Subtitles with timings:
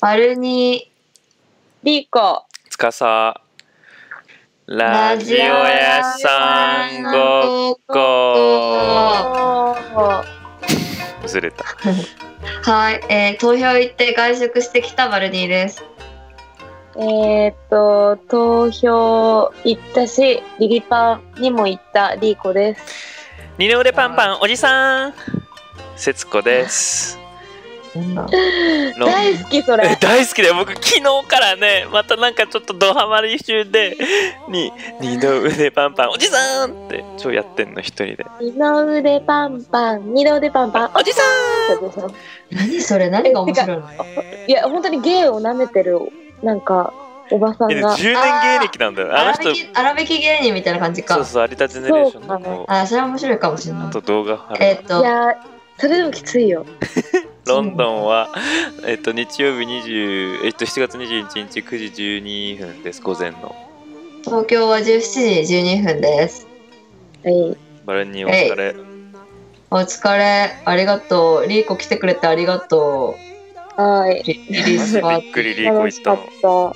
[0.00, 0.90] バルニ
[1.82, 2.46] リーコ。
[2.70, 3.40] つかさ
[4.66, 9.76] ラジオ屋さんごっこ
[11.26, 11.92] ずれたー。
[12.70, 15.84] はい、えー、投票行って外食してきたバルニーです。
[16.96, 23.10] えーっと、投票行ったし、リリパンにも行ったリーコです。
[23.58, 25.14] 二の腕パンパンおじさん
[25.94, 27.19] 節子です
[27.94, 29.96] 大好きそえれ。
[29.96, 30.54] 大好きだよ。
[30.54, 33.96] 僕昨日からねまたなんかちょっとドハマり中で
[34.48, 38.26] に二の腕パンパンおじさんって超やってんの一人で。
[38.40, 41.26] 二の腕パンパン、二の腕パンパン、おじさん。
[42.50, 43.10] 何それ？
[43.10, 43.82] 何が面白いの？
[44.46, 46.00] いや、本当に芸を舐めてる、
[46.42, 46.92] なんか、
[47.30, 47.96] おばさんが。
[47.96, 49.16] 10年芸歴なんだよ。
[49.16, 51.14] あの人荒引き芸人みたいな感じか。
[51.14, 53.86] そうそう有田ジェネレーションのあ、それは面白いかもしれない。
[53.86, 55.36] あと動画えっ、と、いや、
[55.80, 56.66] それでもきついよ。
[57.46, 58.32] ロンドンは、
[58.86, 63.54] えっと、日曜日20、えっと、7月21日9時12分です、午前の。
[64.24, 66.46] 東京は17時12分です。
[67.24, 67.56] はい。
[67.86, 68.74] バルニーお疲れ。
[69.70, 71.48] お疲れ、ありがとう。
[71.48, 73.16] リーコ来てくれてありがと
[73.76, 74.20] はい。
[74.20, 74.22] う。
[74.24, 76.72] リリリースパーびっくりリーコ行ったかのっ。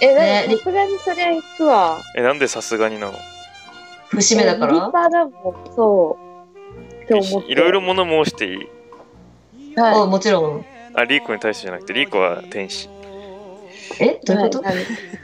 [0.00, 0.04] た。
[0.06, 1.98] え、ねださすがにそれは行くわ。
[2.16, 3.14] え、なんでさすがになの？
[4.10, 4.88] 節目だかリリら。
[4.90, 6.27] パだもん、そう。
[7.16, 7.52] って思って。
[7.52, 8.68] いろいろ物申していい
[9.76, 10.64] あ、はもちろん。
[10.94, 12.88] あ、リーコに対してじゃなくて、リーコは天使。
[14.00, 14.20] え？
[14.22, 14.26] い。
[14.26, 14.74] どういうこと、はい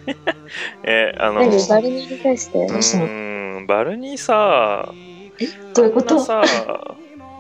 [0.84, 2.66] え、あの、バルニーに対して？
[2.66, 3.06] どうしたの？
[3.06, 4.92] ーん、バルニーさ、
[5.74, 6.20] どういうこと？
[6.20, 6.42] さ、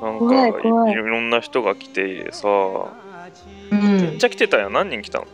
[0.02, 4.24] なん怖いかいいろんな人が来てさ、うんめっち。
[4.24, 4.70] ゃ来てたよ。
[4.70, 5.26] 何人来たの？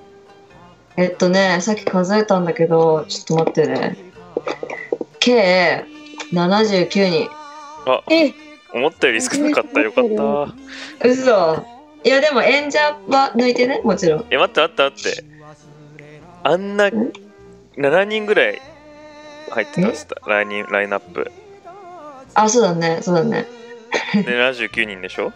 [0.96, 3.96] えっとね、さっき数えたんだけど、ちょっと待ってね。
[5.20, 5.84] 計
[6.32, 7.30] 79人。
[7.86, 8.32] あ、え、
[8.72, 9.80] 思ったより少なかった。
[9.80, 10.04] よかっ
[11.02, 11.08] た。
[11.08, 11.64] 嘘。
[12.04, 14.26] いや、でも演者は抜いてね、もちろん。
[14.30, 15.24] え、待って待って待って。
[16.42, 16.88] あんな
[17.76, 18.60] 7人ぐらい
[19.50, 21.30] 入ってたスタラインラインナップ。
[22.34, 23.46] あ、そうだね、そうだね。
[24.14, 25.26] で、79人でしょ？
[25.26, 25.32] うん、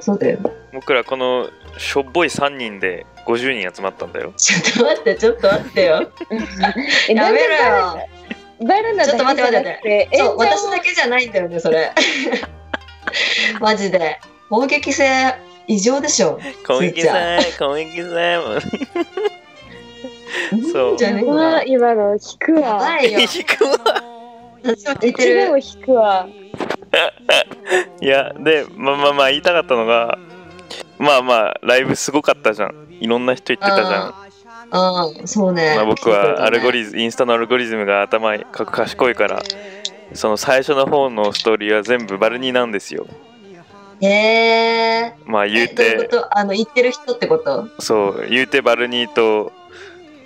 [0.00, 0.38] そうだよ。
[0.72, 4.32] 僕らこのしょっぼい3人で50人集まったんだよ。
[4.36, 6.10] ちょっと待って、ちょっと待ってよ。
[7.08, 8.08] え やめろよ。
[8.66, 11.92] バルナだけじゃなくてちょっと待って待ってそう、演者も私だけじゃないんだよね、それ。
[13.60, 14.18] マジで。
[14.50, 15.34] 攻撃性
[15.66, 16.38] 異常でしょ。
[16.66, 17.14] 攻撃さ
[17.58, 18.60] 攻撃さ
[20.72, 21.22] そうじゃね
[21.66, 22.78] 今の引くやわ。
[22.78, 23.20] ばいよ。
[23.20, 23.78] 引くわ
[24.62, 25.58] 私も聞いてる。
[25.58, 26.26] 引くわ。
[28.00, 30.18] いや、で、まあまあまあ言いたかったのが、
[30.98, 32.88] まあまあライブすごかったじゃん。
[33.00, 34.14] いろんな人言ってたじゃん。
[34.72, 35.74] うん、そうね。
[35.76, 39.42] まあ、僕はアルゴリリズムインスタのアルゴリズムが頭いか賢いから
[40.14, 43.06] その最初の方のストーリーは全部バルニーなんですよ
[44.00, 45.14] へえ。
[45.26, 46.38] まあ言うえどういうてこと？
[46.38, 47.68] あの、言ってる人ってこと？
[47.80, 49.52] そう言うてバルニーと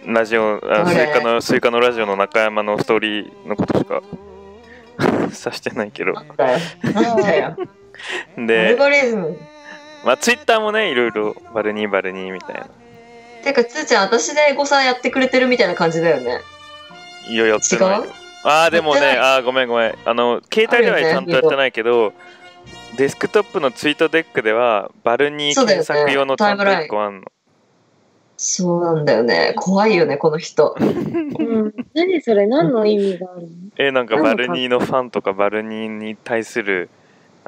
[0.06, 4.02] ラジオあスイカのスイカのラジオの中山のストーリーのことしか
[5.22, 6.58] 指してないけどなんだよ。
[6.82, 7.46] なんだよ。
[7.46, 9.38] アルでゴリズム。
[10.04, 12.68] まあツイッターもねいろいろバルニーバルニーみたいな
[13.44, 16.40] てか、つーちゃん、私でエゴサやってくれてるみたいな感じだよね。
[17.28, 18.06] いややってない違う？
[18.06, 18.12] よ
[18.44, 22.12] ああでもねあーごめんごめんあの携帯ではちゃんとやってないけど、
[22.96, 27.24] デスクトップのツイートデックではバルニー検索用のタイムライン1個あんの
[28.36, 29.54] そうなんだよね。
[29.56, 30.76] 怖いよね、この人。
[30.78, 31.72] うん。
[31.94, 32.46] 何それ？
[32.46, 33.48] 何の意味があるの？
[33.78, 36.90] えなんかバルニーのファンとかバルニーに対する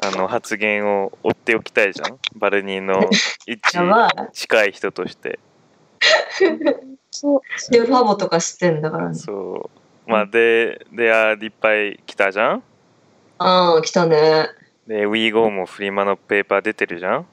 [0.01, 2.17] あの発言を追っておきたいじゃん？
[2.35, 3.07] バルニーの
[3.45, 3.59] 一。
[4.33, 5.39] 近い人として
[7.11, 7.71] そう。
[7.71, 9.15] で、ファボとか知ってんだからね。
[9.15, 9.69] そ
[10.05, 12.63] うまあでであーいっぱい来たじゃん？
[13.39, 14.47] うん、来たね。
[14.87, 17.25] で WeGo もフリマのペーパー出てるじゃん？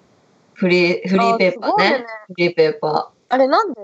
[0.54, 2.06] フリー、フリーペーパーねね。
[2.26, 3.34] フリーペーパー。
[3.34, 3.80] あれなんで？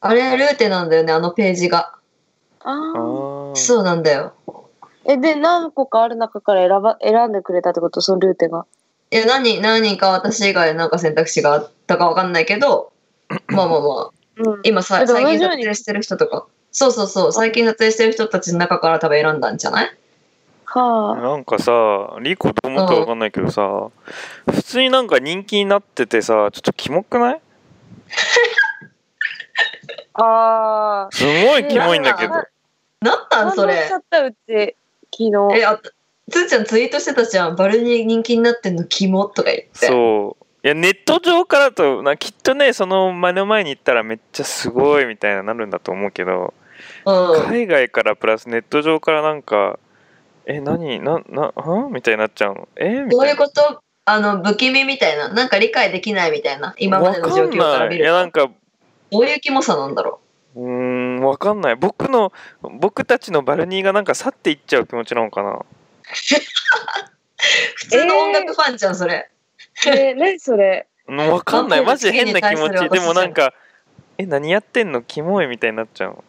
[0.00, 1.94] あれ、ルーテなんだよね、あのページが。
[2.60, 2.72] あああ。
[3.52, 4.34] ーそうなんだよ。
[5.06, 8.00] え、で、何個かある中から選ば、選んでくれたってこと？
[8.00, 8.66] そのルーテが。
[9.10, 12.92] いや、何人、何人か私以外なんか選択肢があったかわかんないけど、
[13.48, 14.60] まあまあまあ、うん。
[14.64, 16.46] 今さ最近撮影してる人とか。
[16.72, 19.96] そうそうそう、最近撮影してる人たちの中から多分選んだんじゃない？
[20.66, 21.20] はあ。
[21.20, 23.88] なんかさリコどう思ったかわかんないけどさ
[24.50, 27.40] 普通になんか人気になっててさちょっとキモくない？
[30.14, 31.12] ああ。
[31.12, 32.44] すごいキモいんだけどな
[33.02, 34.56] なんなんそれ感動しちゃったうち、昨
[35.52, 35.58] 日。
[35.60, 35.80] え、あ、
[36.30, 37.56] つーちゃんツイートしてたじゃん。
[37.56, 39.86] バルに人気になってんのキモとか言って。
[39.86, 46.52] そういやネット上からだとなきっとねその目の前に行ったらめっちゃすごいみたいななるんだと思うけど、
[47.06, 47.48] うん。
[47.48, 49.78] 海外からプラスネット上からなんか
[50.46, 51.88] え何ななは？
[51.90, 52.68] みたいになっちゃうの？
[52.76, 53.02] え？
[53.04, 53.80] みどうたいうないこと？
[54.04, 56.74] あの不気味みたいななんか理解できないみたいな？
[56.78, 58.08] 今までの状況から見いると。
[58.08, 58.50] やなんか
[59.10, 60.20] どういうキモさなんだろ
[60.56, 60.58] う。
[60.58, 61.76] ーんわかんない。
[61.76, 65.50] 僕の僕たちのバルニーがなんか去っていっちゃう気持ちなのかな？
[65.52, 65.64] う
[67.76, 69.30] 普通の音楽ファンじゃんそれ、え、
[69.86, 70.86] 何それ？
[71.08, 71.84] うんわかんない。
[71.84, 72.88] マジで変な気持ち。
[72.88, 73.52] でもなんか
[74.18, 75.02] え何やってんの？
[75.02, 76.22] キモいみたいになっちゃう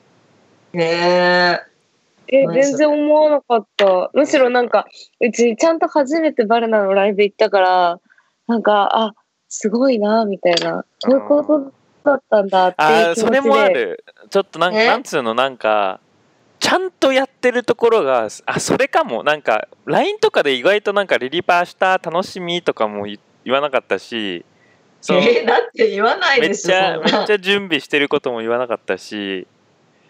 [0.73, 1.59] へえ。
[2.33, 4.09] え、全然思わなかった。
[4.13, 4.87] むしろなんか、
[5.19, 7.99] うちちゃんと初めてバルナのライブ行ったから、
[8.47, 9.13] なんか、あ、
[9.49, 10.85] すごいな、みたいな。
[11.03, 11.73] こういうこと
[12.05, 13.27] だったんだってあいう気持ちで。
[13.27, 14.05] ーそれもある。
[14.29, 14.87] ちょっとなんかえ？
[14.87, 15.33] なんつうの？
[15.33, 15.99] なんか
[16.59, 19.23] ちゃんとやってるところがあそれかも。
[19.23, 23.15] なんか LINE とかで意外となんかリリパーした楽しみとかも言
[23.45, 24.45] 言わなかったし
[25.01, 29.47] そのえーだって言わないめっでしちゃめっょそんなちゃ準備してることも言わなかったし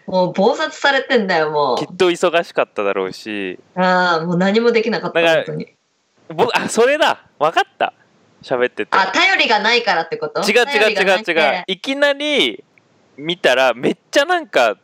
[0.06, 3.58] もう暴殺されてんだよもきっと忙しかっただろうし。
[3.76, 5.74] うああもう何もできなかった本当に。
[6.28, 7.94] 僕あそれだ分かった。
[8.42, 8.88] 喋ってて。
[8.90, 10.40] あ頼りがないからってこと？
[10.42, 11.64] 違う違う違う違う。
[11.68, 12.64] いきなり
[13.16, 14.76] 見たらめっちゃなんか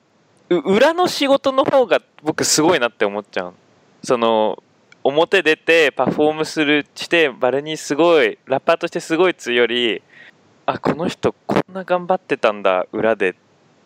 [0.48, 3.54] う裏の仕事の方が僕すごいなって思っちゃう。
[4.04, 4.62] その
[5.04, 10.02] 表出てパフォームするしてバレにすごいラッパーとしてすごい強り
[10.66, 13.34] あこの人こんな頑張ってたんだ裏でっ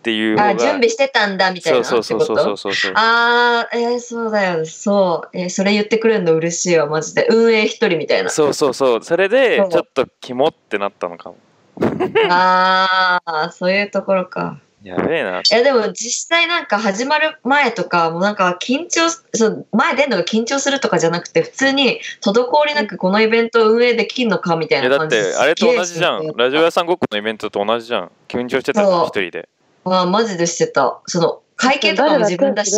[0.03, 5.39] ていうあ準備してたんだみたいなそうそうそうそうそうそうそうあー、えーそうだよ、そう。
[5.39, 7.29] えーそれ言ってくれるの嬉しいわ、マジで。
[7.31, 8.31] 運営一人みたいな。
[8.31, 11.37] そうそうそうそれでちょっとキモってなったのかも
[12.31, 14.59] あー、そういうところか。
[14.83, 29.49] やべえないや、でも実際なんか始まる前とか、もうなんか緊張す、そう前出るのが緊張するとかじゃなくて、普通に滞りなくこのイベントを運営できんのかみたいいやだっな感じてあれと同じじゃんラジオ屋さんごっこのイベントと同じじゃん緊張してたそうの一人で
[29.85, 31.01] あー、マジでしてた。
[31.07, 32.73] その、会計とかも自分だし、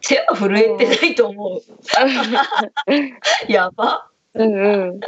[0.00, 1.62] 手は震えてないと思う。
[3.52, 4.08] やば。
[4.34, 5.00] うんうん。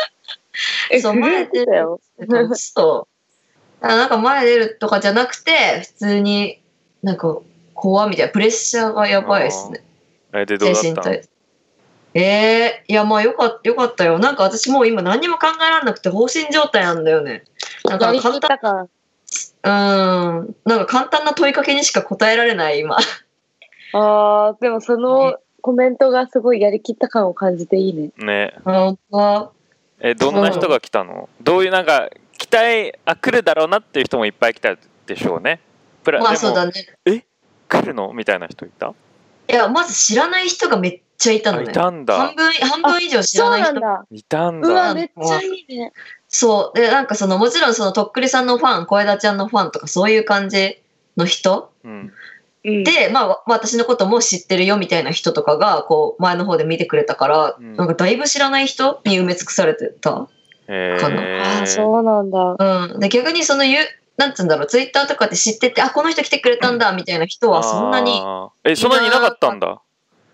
[0.91, 2.01] え、そう震えてたよ。
[2.55, 3.10] そう。
[3.83, 6.61] あなんか前出るとかじゃなくて、普通に
[7.03, 7.39] なんか
[7.75, 9.83] 怖みたいな、プレッシャーがやばいですね。
[10.33, 11.11] あれでどうだった？
[12.13, 14.19] ええいやまあよかったよかったよ。
[14.19, 17.45] なんか私もう今何にも考えられなくて放心状態なんだよね。
[17.85, 18.89] なんか簡単。
[19.63, 22.97] うーん、なんか簡単な問いかけにしか答えられない今。
[23.93, 28.11] ああ、でもそのコメントがすごいやりきった感を感じていいね。
[28.17, 29.53] ね本当
[30.01, 31.29] えどんな人が来たの？
[31.43, 34.77] どういうなんか期待あ来るだろうなっていう人もいっぱい来た
[35.07, 35.61] でしょうね
[36.03, 36.73] プラまあそうだね。
[37.69, 38.13] 来るの？
[38.13, 38.95] みたいな人いた？
[39.49, 41.73] いや、まず知らない人がめっちゃいたのあいね。
[41.73, 44.07] たんだ半分、半分以上知らそうない人なんだ。
[44.11, 45.93] いたんうわ、だめっちゃいいね。
[46.29, 46.79] そう。
[46.79, 50.83] で、なんかその、もちろんその、とっくりさんのファン、小枝ちゃんのファンとか、そういう感じ
[51.17, 51.73] の人？
[51.85, 52.13] うん
[52.65, 60.29] うん、で、まあ、わ私のことも知ってるよみたいな人とかが、こう、前の方で見てくれたから、うんなんかだいぶ知らない人に埋め尽くされてた？
[60.71, 62.57] ああ、そうなんだ。
[62.93, 63.01] うん。
[63.01, 63.79] で、逆にその、ゆ
[64.17, 68.23] なんつうんだろう、ツイッターとかで知ってて、あ、この人来てくれたんだ、みたいな人はそんなに
[68.65, 69.81] えそんなにいなかったんだ？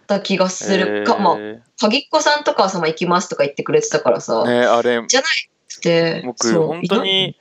[0.09, 1.05] た気がする。
[1.05, 1.37] か、まあ、
[1.81, 6.67] 鍵っ子さんとかはさ、まあ、行きますとか言ってくれてたからさ、ねあれじゃないって、僕そう。
[6.67, 7.37] 本当に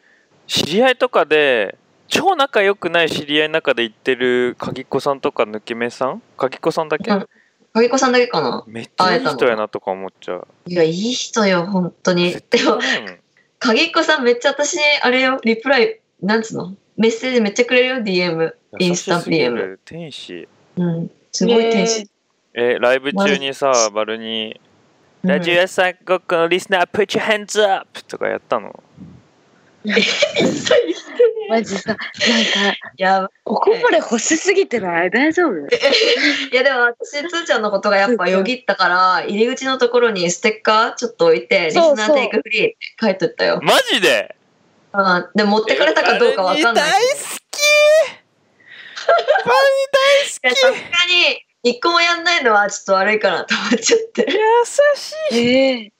[0.47, 1.77] 知り合いとかで
[2.07, 6.21] 超仲良くない知り合いの中で行ってる鍵っ子さんとか抜け目さん？
[6.37, 7.27] 鍵っ子さんだけ、うん
[7.75, 8.63] 鍵っ子さんだけかな？
[8.67, 10.47] めっちゃいい人やなとか思っちゃう。
[10.65, 12.31] いや、いい人よ、本当に。
[12.31, 12.79] 絶でも、
[13.59, 16.73] 鍵っ子さんめっちゃ私、あれよ、リプライ、なんつうの？
[16.95, 18.53] メッセージめっちゃくれるよ、DM。
[18.79, 19.55] インスタ DM。
[19.55, 19.79] る。
[19.83, 20.47] 天使。
[20.77, 21.11] うん。
[21.33, 22.09] すごい天使。
[22.53, 22.77] え。
[22.79, 24.57] ライブ中にさバルに
[25.21, 25.29] 「うん。
[25.29, 28.73] ラジオ屋さんごっこのリスナー put your hands up」とかやったの？
[31.49, 31.99] マジさ、なんか、
[32.71, 35.11] いや、おこぼれ欲しすぎてない？
[35.11, 35.51] 大丈夫？
[36.51, 41.95] いやでも私、つーちゃんのことがやっぱよぎったから、入り口のところにステッカーちょっと置いて、リスそう。
[41.95, 43.59] ナーテイクフリーって書いてったよ。
[43.61, 44.35] マジで？
[44.93, 45.29] うん。
[45.35, 46.73] でも持ってかれたかどうかわかんない。
[46.73, 47.25] バルニけど。
[49.45, 50.43] 大好き？
[50.43, 54.25] いやさすがに、一個もやんないのはちょっと悪いかなと思っちゃって。
[54.27, 54.35] 優
[54.95, 55.91] しええ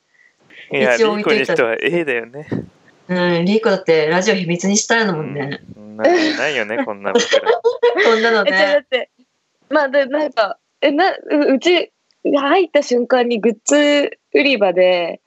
[0.72, 1.34] いいやリ一応置いといた。
[1.34, 2.48] ーコにしては A だよね
[3.08, 5.62] うん、リーコだってラジオ秘密にしたいのもんね。
[5.76, 7.52] なのないよねこんな僕ら
[8.04, 8.80] こんなの え、じゃあだね。
[8.82, 9.10] って、
[9.70, 11.92] まあ、で、なんか、え、な、ううち、
[12.24, 15.22] 入った瞬間にグッズ売り場で、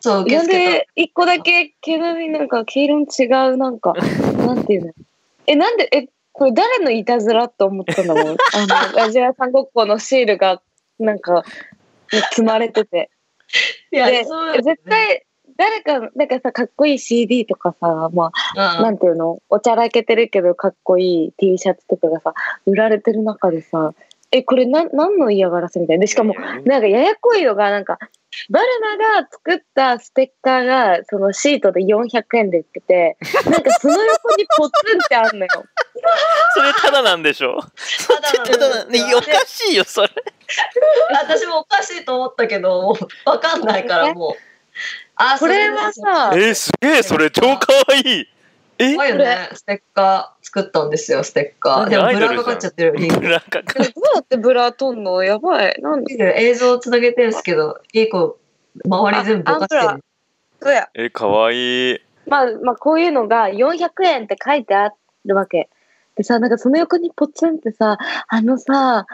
[0.00, 0.24] そう。
[0.24, 3.94] で一個だけ毛並みなんか黄色に違うなんか
[4.38, 4.92] なんていうの？
[5.46, 8.14] えなんでえこれ誰のいたずらと思ったの？
[8.14, 8.36] あの
[8.96, 10.62] ラジオ屋さんごっこのシールが
[10.98, 11.44] なんか
[12.30, 13.10] 積まれてて。
[13.92, 14.28] いやでね。
[14.62, 15.24] 絶対
[15.58, 19.42] 誰かなんかさかっこいい CD とかさまあうんなんていうの？
[19.50, 22.32] おちゃらけてるけどかっこいい T シャツとかがさ
[22.64, 23.92] 売られてる中でさ
[24.30, 26.02] え、これな何の嫌がらせみたいな。
[26.02, 26.34] で、しかも、
[26.66, 27.96] なんかややこいのが、なんか、
[28.50, 28.66] バル
[28.98, 35.50] ナが作ったステッカーが、そのシートで400円で売ってて、なんかその横にポツンってあんのよ。
[36.54, 37.58] それただなんでしょ？
[38.06, 40.10] ただただなんねおかしいよそれ
[41.10, 44.32] 私もおかしいと思ったけど、わかんないからもう。
[45.18, 48.28] あ、これはさえ、ー、すげえそれ超かわいい
[48.78, 48.90] え？
[48.92, 49.50] すごいよね。
[49.52, 51.90] ステッカー作ったんですよ、ステッカー。
[51.90, 52.96] 何でもブラアイドルじゃんかかっちゃってる。
[52.96, 53.82] リンクなんかえどう
[54.14, 55.76] やってブラ取んのやばい。
[55.82, 58.38] なんで映像をつなげてるんですけど、いい子、
[58.84, 60.04] 周り全部ぼかしてる。
[60.62, 60.88] そうや。
[60.94, 64.92] えかわいいまあ、まあ、こういうのが400円って書いてあ
[65.24, 65.68] るわけ。
[66.14, 67.98] でさ、なんかその横にポツンってさ、
[68.28, 69.06] あのさ、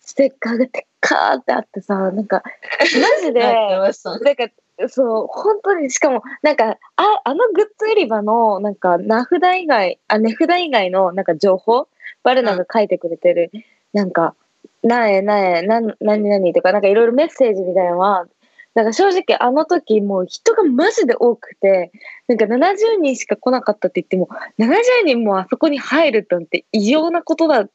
[0.00, 2.42] ステッカーがてっかーってあってさ、なんか、
[2.80, 4.48] マジで、 なってましたなんか、
[4.88, 11.88] そう、本当に、しかも、なんか、あ、あのグッズ売り場の、なんか、名札以外、あ、値札以外の、なんか情報、
[12.22, 13.50] バルナが書いてくれてる、
[13.92, 14.34] なんか、
[14.82, 18.26] なえなえ、な、なになにとか、なんかいろいろメッセージみたいなのは、
[18.74, 21.92] なんか正直あの時もう人がマジで多くて、
[22.26, 27.70] なんか70人しか来なかったって言っても、70人もあそこに入るなんて異様なことだっ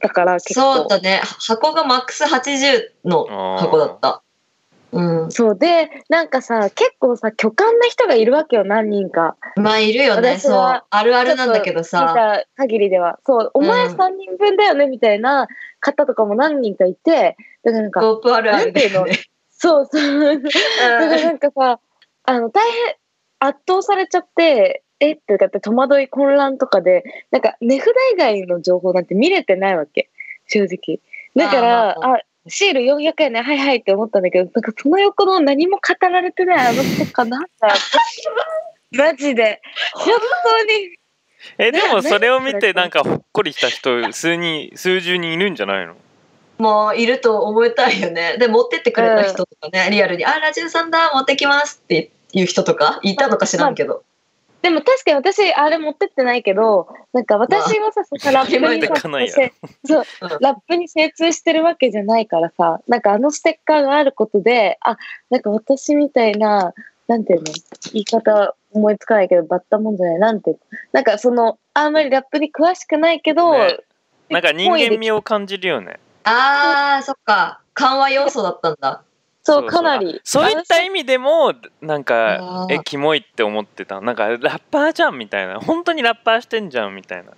[0.00, 0.76] たから、結構。
[0.76, 1.20] そうだね。
[1.46, 3.26] 箱がマックス80の
[3.58, 4.22] 箱だった。
[4.92, 5.30] うん。
[5.30, 9.36] そうで、なんかさ、結構さ、巨漢な人がいるわけよ、何人か。
[9.56, 10.38] まあ、いるよね。
[10.38, 10.54] そう。
[10.54, 12.12] あるあるなんだけど見さ。
[12.14, 13.18] た限りでは。
[13.24, 15.48] そう、お前うん3人分だよね、みたいな
[15.80, 18.82] 方とかも何人かいて、だからなんか、ロープあるあるね。
[19.50, 20.42] そうそう。
[20.42, 21.80] だからなんかさ、
[22.24, 22.94] あの、大変
[23.40, 25.12] 圧倒されちゃって、え？
[25.12, 30.10] ってかって戸惑い混乱とかで、なんか値札以外の情報なんて見れてないわけ、
[30.46, 31.00] 正直。
[31.34, 32.18] だから、あ、
[32.48, 37.74] シール400円ね、はいはいって思ったんだけど、なんかその横の何も語られてないあの人かなんだ。
[38.92, 39.60] マジで。
[39.92, 40.96] 本当に。
[41.58, 45.96] えでもそれを見てねなんかほっこりした人数人数十人いるんじゃないの？
[46.58, 48.36] もういると思いたいよね。
[48.38, 54.04] で、持ってってくれた人とかね、リアルに、あ、ラジオさんだ、持ってきますっていう人とかいたのか知らんけど。
[54.62, 59.50] でも確かに私、あれ持ってってないけど、なんか私はさ、そのラップに持ってかないやろ
[59.86, 64.96] そううんラップに精通してるわけじゃないからさ、なんかあのステッカーがあることで、あ、
[65.30, 66.74] なんか私みたいな、
[67.08, 67.52] なんていうの、
[67.92, 70.62] 言い方思いつかないけど、バッタもんじゃない、なんていうの、
[70.92, 73.78] なんかその、あんまりラップに詳しくないけど、ね
[74.28, 77.60] なんか人間味を感じるよねあー、そっか。
[77.74, 79.02] 緩和要素だったんだ。
[79.42, 80.20] そう、かなり。
[80.24, 87.32] そういった意味でもなんかえキモいって思ってたなんかラッパーじゃんみたいな本当にラッパーしてんじゃんみたいな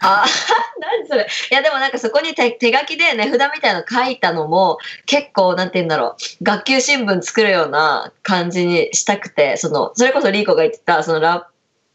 [0.00, 0.28] あー、
[0.80, 1.22] 何それ。
[1.22, 6.44] いや、でもなんかそこに手手書きで値札みたいなの書いたのも、結構、なんて言うんだろう。
[6.44, 11.44] 学級新聞作るような感じにしたくて、その、それこそリーコが言ってた、そのラッ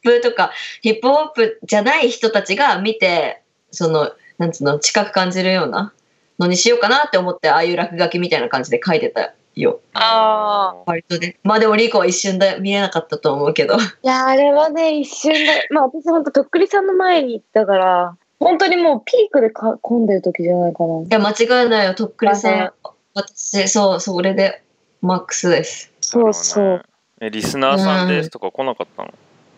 [0.04, 3.42] プとか、ヒップホップじゃない人たちが見て、
[3.72, 5.94] その、なんつうの、近く感じるような
[6.40, 9.82] のにしようかなって思って、ああいう落書きみたいな感じで書いてたよ。
[9.94, 11.38] あ割とね。
[11.44, 13.76] まあでもリーコは一瞬で見えなかったと思うけど。
[13.76, 21.02] いや、あれはね、一瞬で、まあ私ほんととっくりさんの前に行ったから、本当にもうピークでか混んでる時じゃないかな。
[21.02, 21.94] いや、間違いないよ。
[21.94, 22.74] とっくりさん。
[23.14, 24.64] 私、そう、それで、
[25.02, 25.92] マックスです。
[26.02, 26.86] そうそう。
[27.20, 29.14] えリスナーさんですとか来なかったの？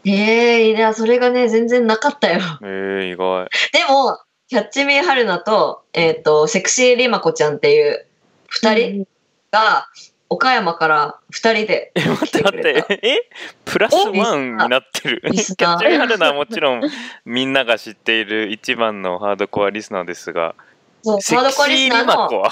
[0.05, 2.41] ええいや、それがね、全然なかったよ。
[2.61, 4.19] えー、意外でも、
[4.49, 8.05] キャッチミーハルナと、えっ、と、セクシーリマコちゃんっていう
[8.47, 9.07] 二人
[9.53, 9.87] が、
[10.29, 12.99] 岡山から二人でえ待って待って。
[13.03, 13.29] え？
[13.65, 15.21] プラスワンになってる。
[15.21, 16.81] キャッチミーハルナはもちろん
[17.23, 20.55] みんなが知っている一番のハードコアリスナーですが
[21.03, 22.43] そうハードコアリースナーの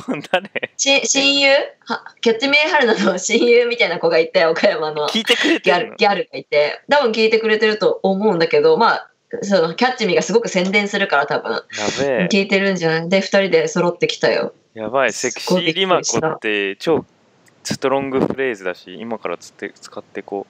[0.77, 1.49] 親友？
[1.85, 5.07] はキャッチミーハルナの親友みたいな子がいて、岡山の。
[5.11, 6.83] ギャルがいて。
[6.87, 9.10] 多分聞いてくれてると思うんだけどまあ
[9.41, 11.63] そのキャッチミーがすごく宣伝するから多分。
[12.29, 13.09] 聞いてるんじゃない？
[13.09, 14.53] で2人で揃ってきたよ。
[14.73, 15.13] やばい。
[15.13, 17.05] セクシーリマコって超
[17.63, 20.47] ストロングフレーズだし今からつって使ってこ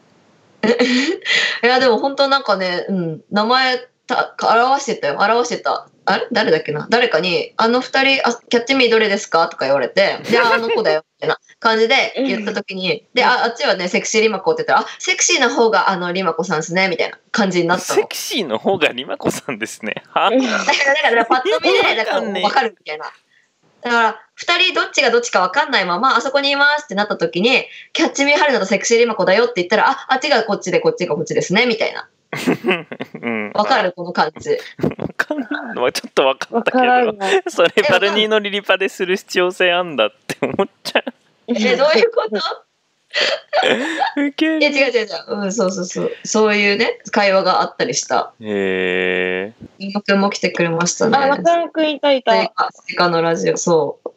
[1.63, 5.17] いやでも本当なんかね、うん、名前た表してたよ。
[5.19, 6.27] 表してたあれ？
[6.31, 6.87] 誰だっけな？
[6.89, 18.01] 誰かに「あの二人あキャッチミーどれですか?」とか言われて「でああの子だよ」みたいな感じで言った時に「でああっちはねセクシーリマコ」って言ったら「あセクシーな方があのリマコさんですね」みたいな感じになうったの。
[18.01, 20.29] セクシーの方がリマコさんですねは？
[20.33, 23.05] だから、だから、パッと見で、 だから、わかるみたいな。
[23.83, 32.07] だから、二人どっちがどっちかわかんないまま、あそこにいますってなった時に、キャッチミーハルナとセクシーリマコだよって言ったら、あ、あっちがこっちで、こっちがこっちですね、みたいな。
[33.21, 34.51] うん わかるこの感じ。
[34.51, 34.57] わ
[35.17, 37.49] かんないのはちょっとわかわったけど。
[37.49, 41.03] それバルニーのリリパでする必要性あんだって思っちゃ
[41.47, 42.37] え、どういうこと？
[43.67, 43.75] いや、
[44.15, 45.07] る違う違う違う。
[45.27, 46.11] うん、そうそうそう。
[46.23, 48.31] そういうね、会話があったりした。
[48.39, 51.17] へええ山くんも来てくれましたね。
[51.17, 52.53] あ、中山くんいたいた。
[52.71, 54.09] スカのラジオ、そう。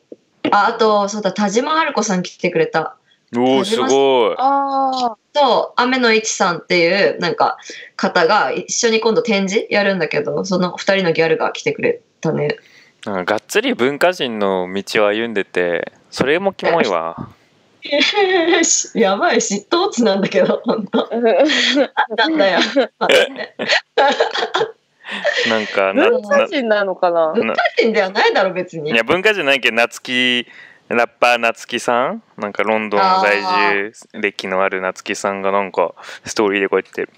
[0.53, 2.97] あ、あと、そうだ、田島春子さん来てくれた。
[3.37, 7.57] おおすごいあと、雨の一さんっていう、なんか、
[7.97, 12.57] 方が一緒に今度展示やるんだけど、その二人のギャルが来てくれたね。
[13.05, 17.29] なんかがっつり文化人の道を歩んでてそれもキモいわ
[18.95, 21.05] やばい、嫉妬つなんだけど、本当。
[21.05, 21.09] あ。
[22.17, 22.61] なんだよ。
[25.51, 27.33] なんかな文化人なのかな？
[27.35, 28.91] 文化人ではないだろ、別に。
[28.91, 30.47] いや文化人ないけど夏木
[30.95, 32.23] ラッパー夏木さん？
[32.37, 37.09] なんかロンドン在住歴のある夏木さんがなんかストーリーでこうやって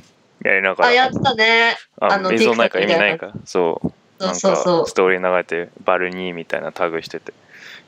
[0.45, 1.76] やりながあ、やらってたね。
[2.00, 4.95] ああの映像ないか意味ないかそうそうなんそうス。
[4.95, 7.33] トーリー流れてバルニーみたいなタグしてて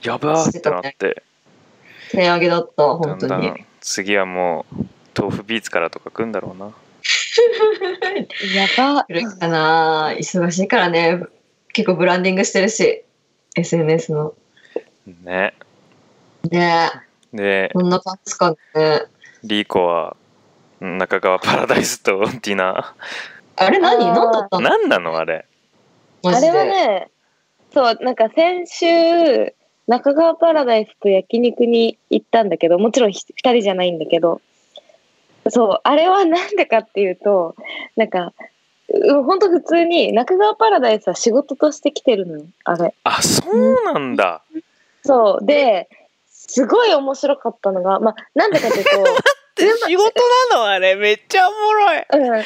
[0.02, 1.22] やばーってなって
[2.10, 3.26] 手上げだった、だ本当に。
[3.26, 4.84] んだん次はもう
[5.16, 6.66] 豆腐ビーツからとか来んだろうな
[8.54, 9.04] やば。
[9.04, 11.22] 来るかな忙しいからね。
[11.72, 13.04] 結構ブランディングしてるし、
[13.54, 14.34] SNS の。
[15.22, 15.54] ね
[16.48, 16.90] ね。
[17.34, 19.02] え、でこんな感じですかね。
[19.44, 20.16] リーコは
[20.80, 22.94] 中川パラダイスとディナ。
[23.56, 24.08] あれ何？
[24.08, 24.68] あ何だったの？
[24.68, 25.44] 何なのあれ？
[26.22, 26.50] マジで。
[26.50, 27.10] あれはね、
[27.72, 29.54] そう、なんか先週、
[29.86, 34.40] 中川パラダイスと焼肉に行ったんだけど、もちろんひ二人じゃないんだけど、
[35.48, 37.56] そう、あれはなんでかっていうと、
[37.96, 38.32] なんか、
[38.88, 42.94] う本当普通に中川パラダイスは仕事として来てるのよ、あれ。
[43.04, 44.42] あそうなんだ。
[45.04, 45.46] そう。
[45.46, 45.88] で、
[46.48, 48.90] すごい面白かったのが、まあ、なんでかっていうと、
[49.86, 50.02] 仕事
[50.50, 50.66] なの？
[50.66, 50.94] あれ？
[50.94, 51.98] めっちゃおもろい。
[51.98, 52.42] うん、だから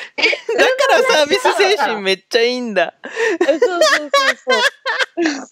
[1.18, 2.94] サービス精神めっちゃいいんだ。
[3.47, 5.49] そうそうそうそう。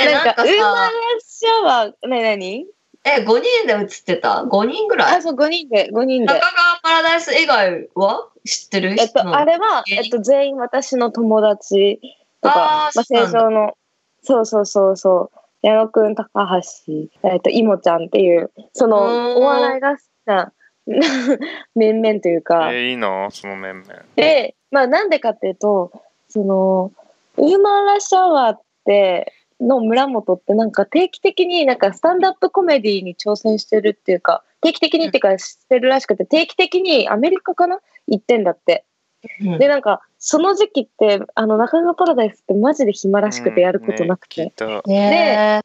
[0.00, 0.90] え、なか、なんんかウーマンラッ
[1.20, 2.22] さ、シュアワー、なに？
[2.24, 2.66] なに
[3.04, 5.16] え、5人で映ってた ?5 人ぐらい？
[5.18, 6.26] あ、そう、5人で、5人で。
[6.26, 6.40] 中。
[6.40, 8.28] 川パラダイス以外は？
[8.44, 8.96] 知ってる？
[8.98, 12.00] えっと、人あれは、えっと、全員私の友達
[12.42, 13.38] とか、あーまあ、そうなんだ。
[13.38, 13.76] 清掃の、
[14.24, 16.28] そうそうそうそう、矢野くん、高
[16.60, 16.92] 橋、
[17.26, 19.36] えっと、いもちゃんっていう、そうの、ん。
[19.36, 20.52] お笑いが好きな
[21.74, 23.94] 面々というか、えーいいなその面々。
[24.14, 25.90] で、まあ、なんでかっていうと、
[26.28, 26.92] その、
[27.38, 37.80] ウーマンラッシュアワーって、の村本ってなんか定期的になんかスタンダップコメディに挑戦してるっていうか、定期的にっていうかしてるらしくて、定期的にアメリカかな？
[38.06, 38.84] 行ってんだって。
[39.40, 39.58] うん。
[39.58, 44.40] で、なんか、その時期って、あの、中川パラダイスってマジで暇らしくてやることなくて。
[44.40, 45.60] うんね聞いたね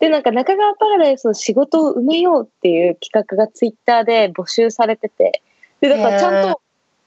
[0.00, 5.42] で、なんか中川パラダイスの仕事を埋めようっていう企画がツイッターで募集されてて。
[5.80, 6.60] で、だからちゃんと、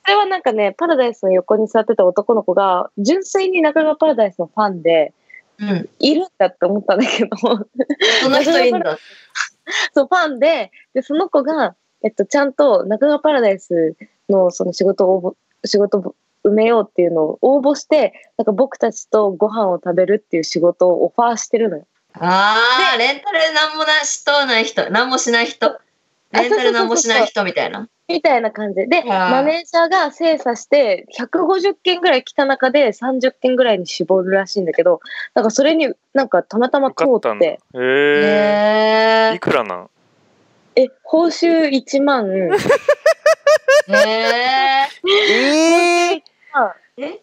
[0.06, 5.14] それはなんかね、パラダイスの横に座ってた男の子が、純粋に中川パラダイスのファンで、
[5.60, 5.90] うん。
[6.00, 8.98] いるんだって思ったんだけど、その人いるんだ。
[9.94, 13.96] そう、ファンで、で、その子が、えっと、ちゃんと中川パラダイス
[14.30, 21.86] のその仕事を仕事を埋めようっていうのを応募して、なんか僕たちとご飯を食べるっていう仕事をオファーしてるのよ。
[22.14, 22.58] あ
[22.96, 25.80] あ、レンタルなんもなしとない人、なんもしない人。
[26.32, 27.88] レンタルなんもしない人みたいな。
[28.08, 35.00] みたいな感じで、ーマネージャーが精査して、150件ぐらい来た中で30件ぐらいに絞るらしいんだけど、
[35.34, 39.90] なんかそれになんかたまたま通ってへ、えへいくらなん？
[40.76, 42.50] え、報酬1万、え。
[43.88, 44.88] へえ。
[45.30, 46.24] ええ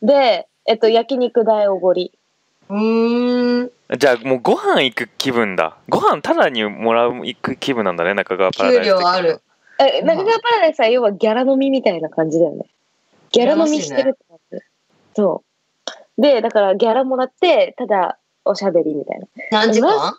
[0.02, 2.12] で、えっと、焼肉代おごり。
[2.68, 3.70] うーん。
[3.96, 9.40] じゃあもうご飯行く気分だご飯ただにもらう行く気分なんだね中川パラダイス給料ある。
[9.78, 12.66] え、中川パラダイスは要はギャラ飲みみたいな感じだよね。
[13.32, 14.58] ギャラ飲みしてるって感じ。
[15.14, 15.44] そ
[16.18, 16.20] う。
[16.20, 19.26] で、だからギャラもらって、ただおしゃべりみたいな。
[19.50, 20.14] 何時間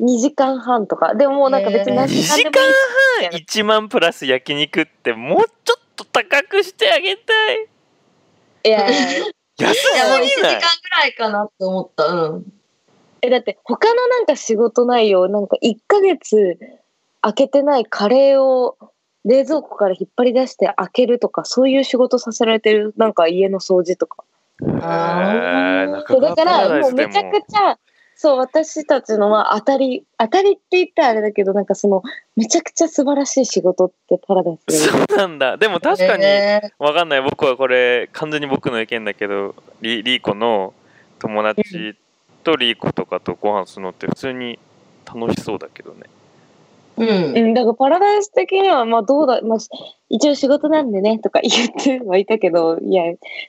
[0.00, 1.14] ?2 時間半とか。
[1.14, 2.56] でももうなんか別に何時間でも
[3.32, 3.42] いい。
[3.42, 7.69] 1万プラス焼肉ってもうちょっと高くしてあげたい
[8.64, 8.86] いや
[9.58, 9.98] 安すい？
[9.98, 10.60] や、もう1ぎ時間ぐない
[11.02, 12.06] らいかなって思った。
[12.06, 12.52] うん。
[13.22, 16.58] え、だって他のなんか仕事内容、なんか1ヶ月
[17.20, 18.76] 開けてないカレーを
[19.24, 24.24] 冷蔵庫から引っ張り出して開けるとか、そういう仕事させられてる、なんか家の掃除とか。
[24.62, 27.78] あーへー中そうだからもうめちゃくちゃ
[28.22, 32.02] そう私たちのは当たり当たりって言ったらあれだけどなんかその
[32.36, 35.56] めちゃくちゃ素晴らしい仕事ってパラダイスでそうなんだ。
[35.56, 37.22] でも確かにへわかんない。
[37.22, 40.74] 僕はこれ完全に僕の意見だけどリリーコの
[41.18, 41.96] 友達
[42.44, 44.58] とリーコとかとご飯するのって普通に
[45.06, 46.02] 楽しそうだけどね。
[46.02, 46.19] ー
[46.96, 47.08] うん。
[47.08, 49.58] うん、だからパラダイス的にはまあどうだ、まあ、
[50.08, 53.04] 一応仕事なんでねとか言ってはいたけどいや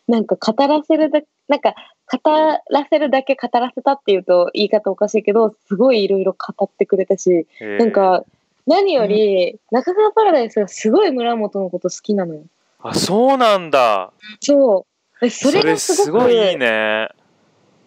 [0.08, 1.75] なんか語らせるだなんか
[2.23, 7.47] 語らせるだけ語らせたっていうと言い方おかしいけどすごいいろいろ語ってくれたし
[7.80, 8.23] なんか
[8.67, 12.43] 何より中川パラダイスがすごい村本のこと好きなのよ。
[12.84, 14.12] あそうなんだ。
[14.39, 14.86] そ
[15.21, 15.25] う。
[15.25, 17.10] えそれがすごくすごいいいね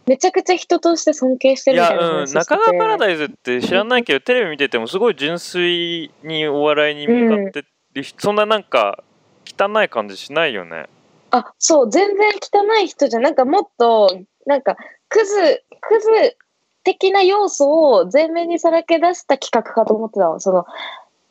[0.06, 7.64] めちゃくちゃ人として尊敬しているみたいなやうん中川パラダイスって知らないけどテレビ見ててもすごい純粋にお笑いに向かって
[7.94, 9.02] る人、そんななんか
[9.46, 10.86] 汚い感じしないよね。
[11.30, 14.76] あそう全然汚い人じゃんなんかもっとなんか
[15.08, 16.36] クズクズ
[16.84, 20.38] 的な要素を前面にさらけ出した企画かと思ってたの。
[20.38, 20.66] その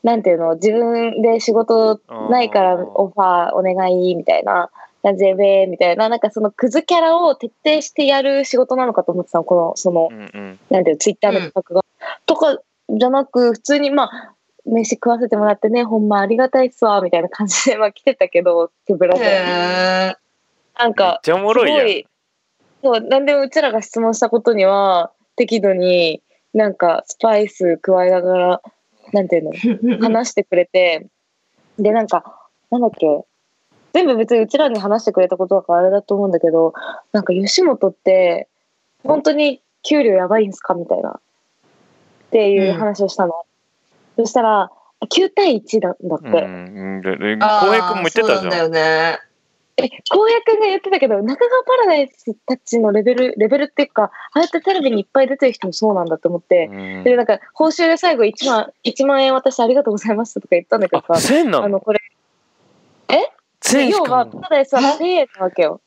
[0.03, 4.69] なんていうの自分で仕事ないからオファーお願いみたいな
[5.03, 6.09] なぜべみたいな。
[6.09, 10.59] なんかそのクズキャラを徹底してやる仕事なのかと思ってたのこのそのうんうん。
[10.69, 11.85] なんていうのツイッターの企画が、
[12.25, 12.57] とか
[12.89, 14.33] じゃなく普通にまあ
[14.65, 20.15] 飯食わせてもらってねほんまありがたいっすわみたいな感じでまあ来てたけど手ぶらで。
[20.79, 22.07] なんかすごい
[22.81, 26.21] そうなんでもうちらが質問したことには適度に
[26.53, 28.61] なんかスパイス加えながら
[29.11, 29.43] なんていう
[29.83, 31.07] の 話してくれて。
[31.79, 32.23] でなんか
[32.69, 33.25] なんだっけ
[33.93, 36.73] 全部別にうちらに話してくれたことだからあれだと思うんだけど
[37.11, 38.47] なんか吉本って
[39.03, 41.13] 本当に給料やばいんすかみたいなっ
[42.31, 43.33] ていう話をしたの、
[44.15, 47.37] そしたら9対1だんだって、うん君も
[47.95, 49.19] 言ってたじそうなんだゃんよね。
[49.75, 57.03] え、浩平君が言ってたけど、中川パラダイスたちのレベル、レベルっていうか、ああやってテレビにいっぱい出てる人もそうなんだと思って、うん。
[57.03, 61.63] で、なんか、報酬で最後1万、1万円私ありがとうございましたとか言ったんだけどあさ、1000なの？
[61.63, 61.99] あの、これ、
[63.63, 65.81] 1000要はしかもパラダイスは1000円なわけよ。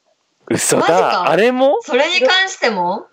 [0.49, 1.01] 嘘マジか。
[1.01, 1.79] だあれも？
[1.83, 3.07] それに関しても？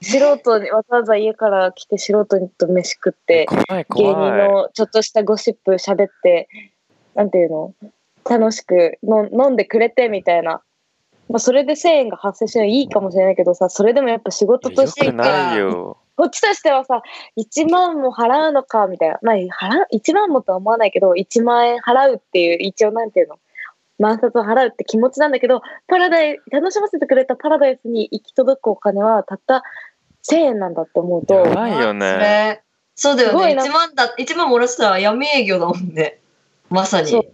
[0.00, 6.48] 素人に、わざわざ家から来て素人と飯食って、怖い芸人怖いのちょっとしたゴシップ喋って、
[7.14, 7.74] なんていうの？
[8.28, 10.62] 楽しくの飲んでくれてみたいな。
[11.30, 15.98] まあ、それで1000円が発生していいかもしれないけどさ、それでもやっぱ仕事とよしてくないよ。
[16.16, 17.02] こっちとしてはさ、
[17.36, 19.18] 1万も払うのかみたいな。
[19.22, 19.48] まあ、払う、
[19.92, 23.38] 1万もとは思わないけど、1万円払うっていう、一応なんていうの？
[23.98, 29.62] 万札を払うって気持ちなんだけど、パラダイ楽しませてくれたパラダイスに行き届くお金はたった
[30.30, 32.62] 1000円なんだって思うと、やばいよねそれ
[32.94, 33.32] そうだよね。
[33.32, 36.18] すごいな1万だ、一万もらってたら闇営業だもんね。
[36.68, 37.08] まさに。
[37.08, 37.26] そう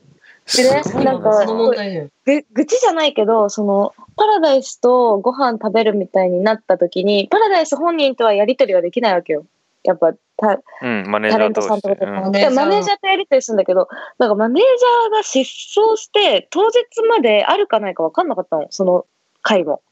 [0.47, 2.09] すでねなんかその問題だよ。
[2.27, 9.47] ぐ愚痴じゃないけど、その、パラダイスとご飯食べるみたいになった時に、パラダイス本人とはやりとりはできないわけよ。
[9.85, 15.41] やっぱ、たうんマネージタレャーとさんとかとうんでマネージャーとやりとりするんだけど、なんかマネージャーが失
[15.79, 19.07] 踪して、当日まであるかないか分かんなかったの、その
[19.43, 19.83] 回も。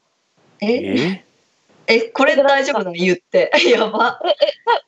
[0.59, 0.67] え？
[0.67, 1.25] え？
[1.85, 3.51] え、これ大丈夫なの言って。
[3.69, 4.19] やば。
[4.23, 4.33] え、え、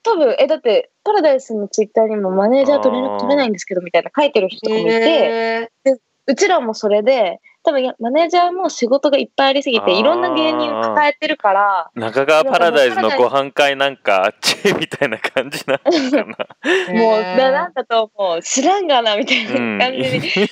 [0.04, 16.48] た多分え、だって、パラダイスのツイッターにもマネージャーと連絡取れないんですけど、みたいな書いてる人とかもいて、へーうちらもそれで、多分マネージャーも仕事がいっぱいありすぎて、いろんな芸人を抱えてるから、中川パラダイスのご飯会なんかあっちみたいな感じなのか
[16.94, 18.42] な もう、へーななんだと思う。
[18.44, 20.48] 知らんがな、みたいなうん感じにだ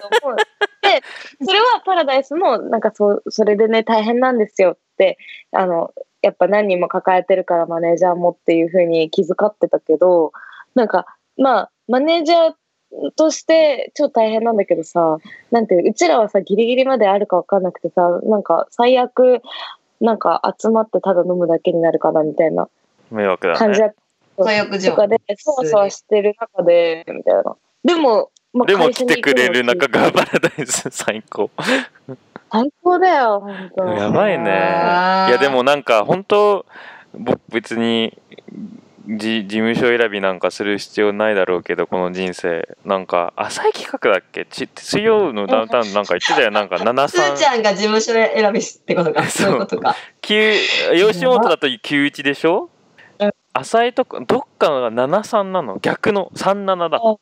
[0.00, 0.36] と思う。
[0.36, 1.02] で、
[1.44, 5.16] それはパラダイスも、なんかそう、それでね、大変なんですよって、
[5.52, 10.32] あの、やっぱ何人も抱えてるからマネージャーもっていうふうに気遣ってたけど、
[10.74, 12.54] なんか、まあ、マネージャー
[13.16, 15.18] として超大変なんだけどさ、
[15.50, 19.42] なんていう、うちらはさ、ギリギリまであるか分かんなくてさ、なんか最悪、
[20.00, 22.68] なんか集まってただ飲むだけになるかなみたいな
[23.10, 23.94] 迷惑だね感じだっ
[24.36, 24.44] た。
[24.44, 27.56] 最悪じゃんとかで、そわそわしてる中で、みたいな。
[27.84, 31.50] でも、まあでも来てくれる中川パラダイス最高
[32.52, 33.84] 最高だよ、本当。
[33.84, 36.66] やばいねいやでもなんか本当
[37.14, 38.18] 僕別に
[38.50, 42.76] じ事務所選びなんかする必要ないだろうけどこの人生。
[42.84, 44.44] なんか浅い企画だっけ？
[44.46, 46.50] ち水曜のダウンタウンなんか言ってたよ。
[46.50, 49.24] なんかすーち73ゃんが事務所選びってことか？
[49.30, 49.46] そう。
[49.46, 49.96] そういうことか。
[50.22, 52.70] 9吉本だと91でしょ？
[53.18, 55.78] うん浅いとこどっかが73なの？
[55.78, 56.96] 逆の37だ。
[56.96, 57.20] あそ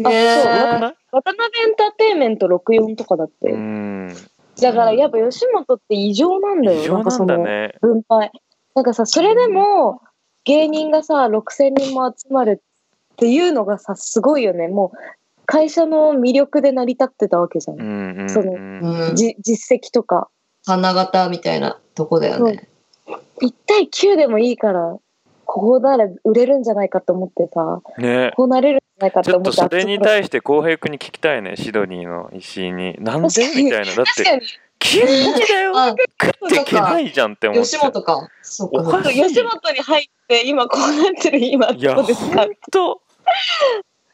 [0.00, 0.94] うへーやばくない？
[1.12, 3.50] 渡辺エンターテインメント64とかだって。
[3.50, 4.14] うん。
[4.60, 6.80] だからやっぱ吉本って異常なんだよ。
[6.80, 8.32] 異常なんかそのだね分配。
[8.74, 10.00] なんかさ、それでも
[10.44, 14.68] 芸人がさ、6000人も集まるっていうのがさ、すごいよね。
[14.68, 14.98] もう
[15.46, 17.80] 会社の魅力で成り立ってたわけじゃん。
[17.80, 19.16] うんうんそのうんうん。
[19.16, 20.28] じ実績とか。
[20.66, 22.68] 花形みたいなとこだよね。
[23.06, 24.96] 1対9でもいいから、
[25.44, 33.52] ここなら売れるんじゃないかと思ってさ、ねこうなれるんじゃないかちょっと思ってとそれに対して浩平君に聞きたいねシドニーの石井になんで？
[33.54, 34.40] みたいなだって
[34.78, 35.72] 確かに91だよ。
[35.76, 37.92] あ、食っていけないじゃんって思っ吉ちゃう。
[37.92, 38.28] 本か。
[38.42, 42.42] そっおか吉本に入って今こうなってる今いやどうですか？
[42.42, 42.50] 本。
[42.70, 43.00] 当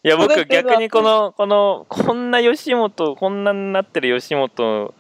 [0.03, 4.94] いや僕逆にこのこのこんな吉本こんなになってる吉本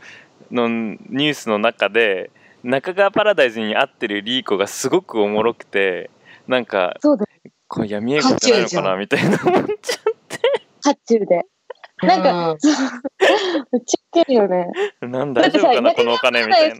[0.50, 2.30] のニュースの中で
[2.62, 6.10] 中川パラダイスに合ってるリーコがすごくおもろくて
[6.48, 7.24] なんかそうだ
[7.68, 10.14] こう闇営業じゃないのかなみたいな思っちゃう
[10.82, 11.46] 渦中で
[12.02, 12.56] なんか、
[13.72, 14.66] めっちゃウケるよね。
[15.00, 16.76] なんだ大丈夫かなこのお金みたいな。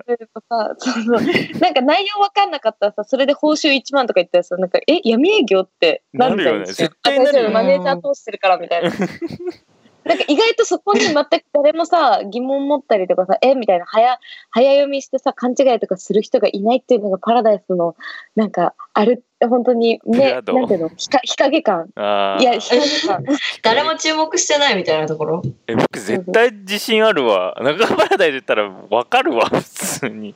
[0.78, 1.20] そうそう。
[1.60, 6.66] なんか内容わかんなかったらさ、それで報酬1万とか言ったらさ、なんか、え、闇営業ってなるよね。
[6.66, 7.54] 絶対なるよね。
[7.54, 8.90] マネージャー通してるからみたいな。
[10.04, 14.18] なんか意外とそこに全く誰もさ、疑問持ったりとかさ、えみたいな早、
[14.50, 17.94] 早読みしてさ、勘違いとかする人がいないっていうのがパラダイスの、
[18.34, 21.88] なんか、ある、本当にね、裏なんていうの、日か日陰感。
[21.96, 23.24] あいや、ー日陰感。
[23.62, 25.42] 誰も注目してないみたいなところ？
[25.66, 27.54] え僕絶対自信あるわ。
[27.60, 30.34] 中川パラダイス言ったらわかるわ普通に。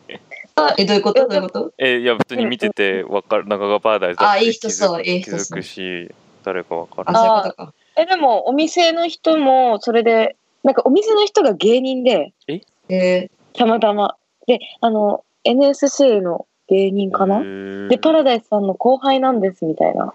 [0.78, 1.26] え、どういうこと？
[1.26, 1.72] どういうこと？
[1.78, 3.46] えいや普通に見ててわかる。
[3.46, 5.38] 中川パラダイスだってあいい人そう気づくいい人そう。
[5.38, 7.04] 気づくし誰かわかる。
[7.08, 7.74] あ、そういうことか。
[7.96, 12.32] え、でも、お店の人も、それで、なんかお店の人が芸人で、
[12.88, 13.30] え？
[13.52, 14.16] たまたま。
[14.46, 17.40] で、あの、NSC の芸人かな、
[17.88, 20.14] で、パラダイスさんの後輩なんです、みたいな。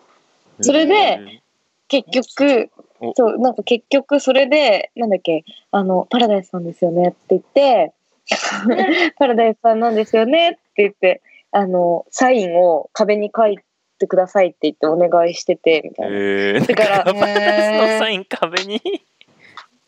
[0.62, 1.42] それで
[1.88, 2.70] 結局
[3.02, 7.94] お、そう、なんか結局それで、なんだっけ、あの、パラダイスさんですよねって言って、
[9.18, 13.58] パラダイスさんなんですよねって言って、あの、サインを壁に書い
[14.00, 16.18] てくださいって言ってお願いしてて、みたいな。
[16.18, 18.82] えー、だからのサイン壁に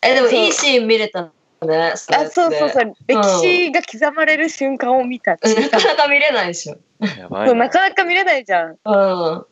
[0.03, 1.31] え、でもそういいシーン見れたね。
[1.63, 5.31] あ、そうそうそう、歴史が刻まれる瞬間を見た。
[5.31, 5.47] なか
[5.83, 6.77] なか見れないでしょ。
[7.17, 8.71] やばそうないなかなか見れないじゃん。
[8.71, 9.45] うん。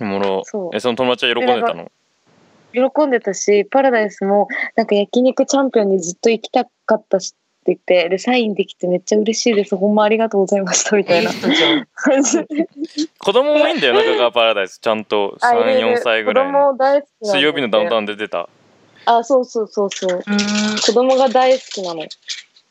[0.00, 1.92] おもろそうえその友達は喜んでたの？
[2.72, 7.34] 喜んでたし、パラダイスも、なんか焼肉チャンピオンにずっと行きたかったし
[7.66, 9.76] 言って、で、サインできてめっちゃ嬉しいです。
[9.76, 11.32] ほんまありがとうございました、みたいいいな。
[13.18, 18.48] 子供もいいんだよ中川パラダイスちゃんとあいるいる34歳ぐらい子の供大好き水曜日のダウンタウウンで出た
[19.06, 20.10] あ、そうそうそうそう。
[20.14, 20.20] うん。
[20.80, 22.04] 子供が大好きなの。
[22.04, 22.08] い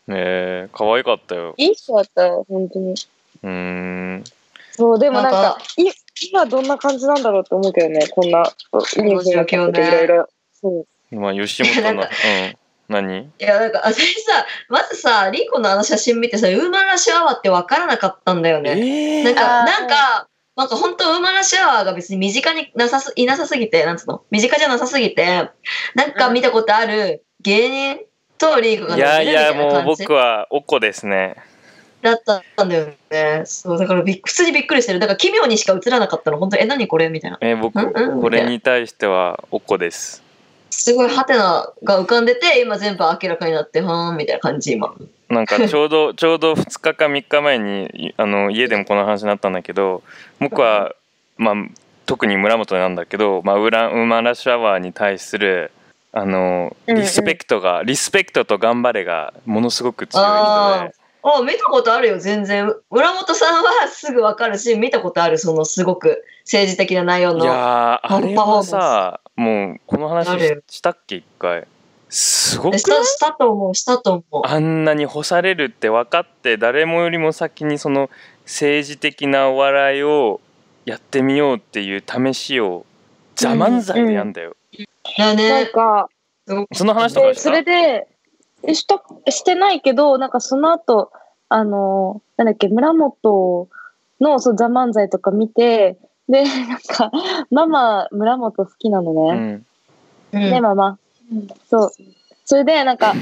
[0.10, 2.92] えー、可愛かったよい人だったよ、本当に。
[2.92, 4.24] うーん
[4.72, 5.90] そう、でもなんなんか、い
[6.32, 8.44] 今どんな感じなんだろうって思うけどね、こんな
[8.98, 10.30] ニュースが状況ねいろいろ。
[10.54, 11.16] そう。
[11.16, 12.08] まあ吉本の うん
[12.90, 13.20] 何？
[13.20, 18.72] いや、なんか、私さ、まずさ、リコのあの写真見てさ、ウーマンラッシュアワーって分からなかったんだよね。
[18.72, 24.24] えー、なんか、なんか、なんか本当ウーマンラッシュアワーが別に身近になさす、いなさすぎて、なんつうの？
[24.30, 25.50] 身近じゃなさすぎて、
[25.96, 28.06] なんか見たことある芸人
[28.38, 31.38] とリーコがいやいやもう僕はおっこですね
[32.02, 33.44] だったんだよね。
[33.46, 35.00] そう、だからびっ普通にびっくりしてる。
[35.00, 36.38] だから奇妙にしか映らなかったの。
[36.38, 37.08] 本当え、何これ？
[37.10, 37.38] みたいな。
[37.42, 40.22] えー僕これに対してはおっこです
[40.76, 44.94] すごいハテナが浮かんでて、今全部明らかになって、はーんみたいな感じ、今。
[45.30, 50.04] なんか ちょうどちょうど2日か3日前にいあの家でもこの話になったんだけど
[50.40, 50.94] 僕は
[51.38, 51.56] まあ
[52.06, 55.72] 特に村本なんだけど、まあ、ウラウーマンラッシュアワーに対する
[56.12, 62.72] あのうんうんリスペクトが、リスペクトと頑張れがものすごく強い人あであ、見たことあるよ、全然。
[62.92, 67.46] 村本さんはすぐわかるし、見たことある、そのすごく政治的な内容いの。
[67.46, 71.68] やーあれはさもうこの話ししたっけ一回。
[72.10, 74.42] すごくしたしたと思う、したと思う。
[74.46, 78.12] あんなに干されるって分かって誰もよりも先にその
[78.44, 80.40] 政治的なお笑いを
[80.86, 82.86] やってみようっていう試しを
[83.36, 84.86] 「ザ漫才」でやんだよ、い
[85.18, 86.08] やなんね、か、
[86.72, 87.42] その話とかで、した？
[87.44, 88.08] それで、
[88.62, 91.12] えした、してないけど、なんかその後、
[91.50, 93.70] あの、なんだっけ、村本
[94.22, 95.98] のそうザ・漫才とか見て、
[96.30, 97.12] で、なんか、
[97.52, 99.20] ママ、村本好きなのね。
[99.32, 99.66] うん
[100.34, 100.98] うんね、ママ。
[101.70, 101.92] そう。
[102.46, 103.14] それで、なんか、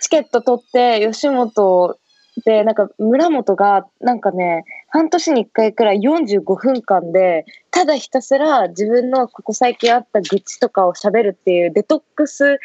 [0.00, 1.98] チケット取って、吉本
[2.44, 12.58] で、なんか、村本が、なんかね、半年に1回くらい45分間で、ただひたすら自分のここ最近あった愚痴とかを喋るっていうデトックス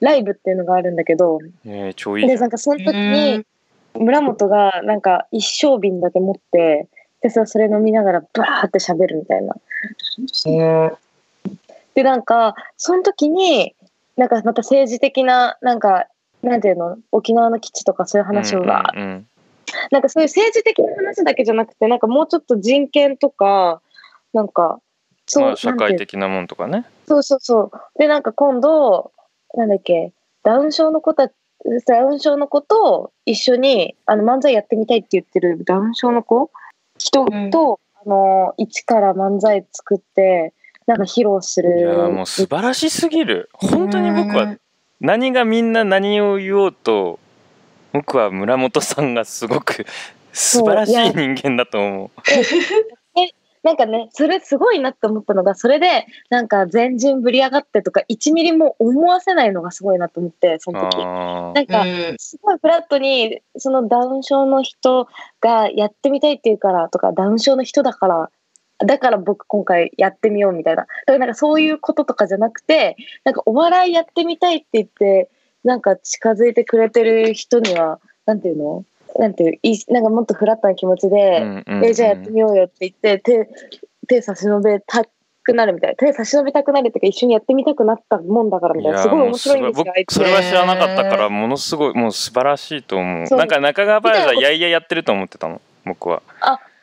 [0.00, 3.44] ライブっていうのがあるんだけど、えー、超いいじで、なんかその時に、
[3.98, 6.88] 村本が、なんか、一升瓶だけ持って、
[7.22, 9.54] で、そそれ飲みながら、バーって喋るみたいな。
[10.46, 10.92] ね。
[11.94, 13.74] で、なんか、その時に、
[14.16, 16.06] なんかまた政治的な、なんか、
[16.42, 19.26] なんていうの、沖縄の基地とかそういう話をわー、うんうん。
[19.90, 23.80] なんかそういう政治的な話だけじゃなくて、なんかもうちょっと人権とか、
[24.32, 24.80] なんか、
[25.26, 26.84] そう、まあ、社会的なもんとかね。
[27.06, 27.70] そうそうそう。
[27.98, 29.12] で、なんか今度、
[29.54, 31.30] なんだっけ、ダウン症の子た
[31.86, 36.50] ダウン症の子と一緒にあの漫才やってみたいって言ってるダウン症の子
[37.04, 37.50] 人うん。
[37.50, 40.52] と、あの一から漫才作って
[40.86, 41.80] なんか披露すいる。
[41.80, 43.50] やーもう素晴らしすぎる。
[43.52, 44.60] 本当に僕はうん。
[45.00, 47.18] 何がみんな何を言おうと
[47.92, 49.84] 僕は村本さんがすごく
[50.32, 52.10] 素晴らしい人間だと思う
[53.62, 60.96] なんかね、それすごいなって思ったのが、それで、なんか全人ぶり上がってとか、1ミリも思わせないのがすごいなと思って、その時。
[61.00, 65.08] あなんか、うんすごいフラットに、そのダウン症の人
[65.40, 68.30] がやってみたいっていうからとか、ダウン症の人だから
[68.84, 70.82] だから僕今回やってみようみたいな。
[70.82, 75.30] だからなんかそういうこととかじゃなくて、なんかお笑いやってみたいって言って、
[75.64, 78.84] なんか近づいてくれてる人には、なんていうの？
[79.18, 83.48] なんていう、いいなんかもっとフラットな気持ちで、うんうんえじゃあやってみようよって言って、手、
[84.08, 85.04] 手差し伸べた
[85.44, 85.96] くなるみたいな。
[85.96, 89.02] 手差し伸べたくなるっていうか、一緒にやってみたくなったもんだからみたいな。
[89.02, 90.22] すごい面白いんですよ、僕そ。
[90.22, 96.22] れは知らなかったからものすごいもう素晴らしいと思うそうなんか中川バージみたいやいややってると思ってたの僕は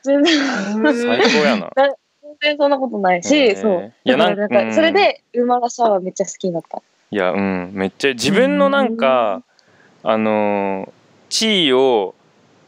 [0.03, 0.33] 全然、
[0.73, 3.93] 最高やな 全然そんなことないし、そう。
[4.03, 6.81] いやなうんなんんか、それで、ウーマラシャワーめっちゃ好きになった。
[7.11, 9.41] いやうんめっちゃ自分のなんか
[10.03, 10.89] あのー
[11.29, 12.15] 地位を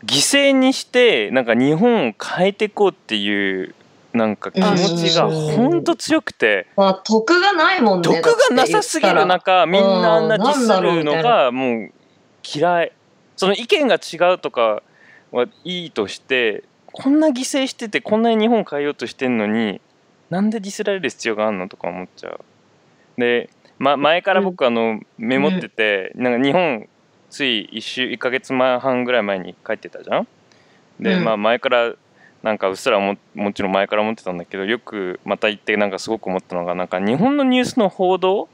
[0.05, 3.75] 犠牲にしてなんか日本を変えていこうっていう
[4.13, 6.67] なんか気持ちがほんと強くて。
[6.75, 8.07] まあ、得がないもんね。
[8.07, 11.91] 毒がなさすぎる中みんなあんなディスるのがもう
[12.43, 12.91] 嫌い。
[13.37, 14.83] その意見が違うとか
[15.31, 19.81] はいいとしてこんな犠牲しててこんなに日本変えようとしてんのに
[20.29, 22.39] なんでディスられる必要があるのとか思っちゃう。
[23.17, 26.87] で、ま、前から僕あのメモってて、なんか日本
[27.31, 30.27] つい1週1ヶ月前半ぐらい前に帰ってたじゃん？
[30.99, 31.93] で、うんまあ前から
[32.43, 38.49] なんかうっすらももちろん前から思ってたんだけどよくまた行ってなんかすごく思ったのがなんか日本のニュースの報道？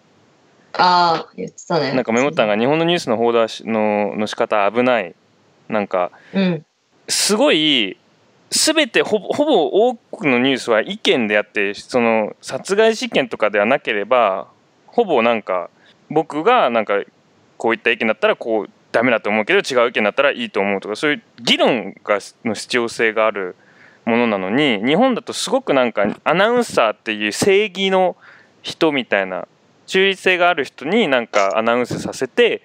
[0.74, 1.94] ああ、言ってたね。
[1.94, 5.16] なんかメモったのが日本のニュースの報道のの仕方危ない
[5.68, 6.66] なんかうん。
[7.10, 7.98] すごい
[8.50, 14.48] 全てほぼほぼ多くのニュースは意見であってその殺害事件とかではなければ
[14.88, 15.70] ほぼなんか
[16.10, 17.02] 僕がなんか
[17.58, 23.56] こういった意見だったらこうダメだと思うけど違う意見だったらいいと思うとかそういう議論がの必要性がある
[24.06, 28.16] ものなのに日本だとすごくなんかアナウンサーっていう正義の
[28.62, 29.48] 人みたいな
[29.86, 32.62] 中立性がある人になんかアナウンスさせて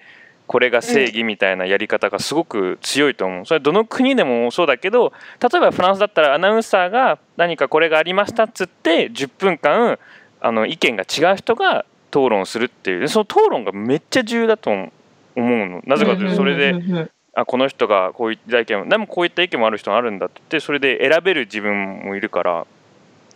[0.47, 3.45] これが正義みたいなやり方がすごく強いと思う。
[3.45, 9.99] それはどの国でもそうだけど例えばフランスだったらアナウンサーが何かこれがありましたっつって10分間
[10.41, 12.99] あの意見が違う人が討論するっていう。
[12.99, 14.91] でその討論がめっちゃ重要だと思
[15.35, 15.81] うの。
[15.85, 22.67] なぜかというとそれであこの人がこういった意見もでもこういった意見もある人があるんだって言ってそれで選べる自分もいるから。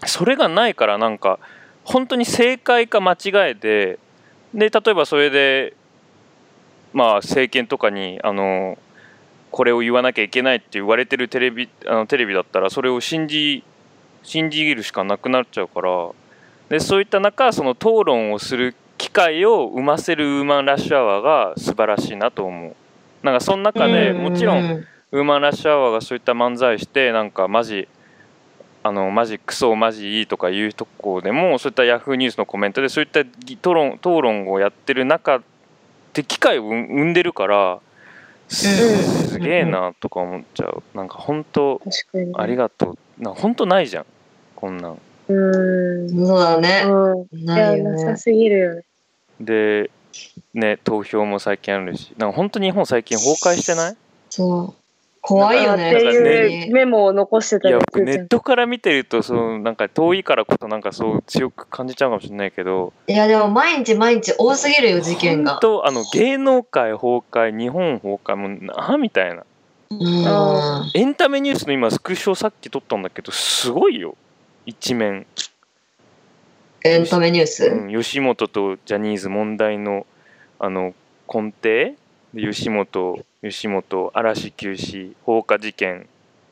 [0.05, 1.39] それがないからなんか
[1.83, 3.99] 本当に正解か間違いで
[4.53, 5.73] で例えばそれで
[6.93, 8.77] まあ政権とかにあの
[9.51, 13.63] これを言わなきゃいけないって言われてるテレビあのテレビだったらそれを信じ
[14.23, 16.09] 信じるしかなくなっちゃうから
[16.69, 22.75] でそういった中その討論をする機会を生ませるウーマンラッシュアワーが素晴らしいなと思う。
[23.23, 24.85] なんかその中でもちろんん。
[25.11, 27.87] ウーマンラッシュアワーがそういった漫才してなんかマジ
[28.83, 35.41] あのマジクソマジいいとかいうとこでもそういったヤフーニュースのコメントでそういった議討論討論をやってる中
[36.13, 37.79] で機会を生生んでるから
[38.49, 41.81] すげえなとか思っちゃうなんか本当。
[42.35, 44.05] ありがとうなんか本当ないじゃん
[44.55, 46.27] こんなんうーん。
[46.27, 46.83] そうだね。
[46.85, 47.39] うん。
[47.39, 47.91] いや、ないよね。
[47.91, 48.83] なさすぎるよね。
[49.39, 49.89] で
[50.55, 53.95] ね投票も最近あるしなんか本当日本最近崩壊してない？
[54.31, 54.73] そう。
[55.21, 55.91] 怖いよね。
[55.91, 65.59] っていうメモを残してたいやよ、僕ネットから見てるとそのなんか遠いからこそなんかそう強く感じちゃうかもしれないけどいや、でも毎日毎日多すぎるよ、事件が本。
[65.59, 69.43] 当あの芸能界崩壊日本崩壊もうなみたいな
[69.89, 70.91] うん。
[70.93, 74.15] エンタメニュースの今スクショさっき撮ったんだけどすごいよ
[74.67, 75.25] 一面、
[76.83, 77.67] エンタメニュース？
[77.67, 80.05] うん、吉本とジャニーズ問題の
[80.59, 80.93] あの
[81.33, 81.95] 根底？
[82.33, 86.09] で吉本吉本嵐休止放火事件。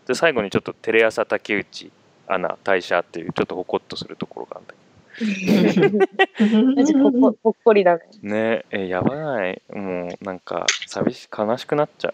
[0.08, 1.92] で最後にちょっとテレ朝竹内
[2.28, 4.72] アナ退社っていうちょっとほこっとするところがあ
[5.20, 8.04] るん ほっこほっこりだね。
[8.24, 9.62] どねえやばない？
[9.74, 12.14] もうなんか寂し悲しくなっちゃ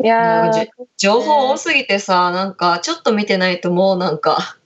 [0.00, 0.02] う。
[0.02, 4.56] いやー、情報多すぎてさ、なんかちょっと見てないともうなんか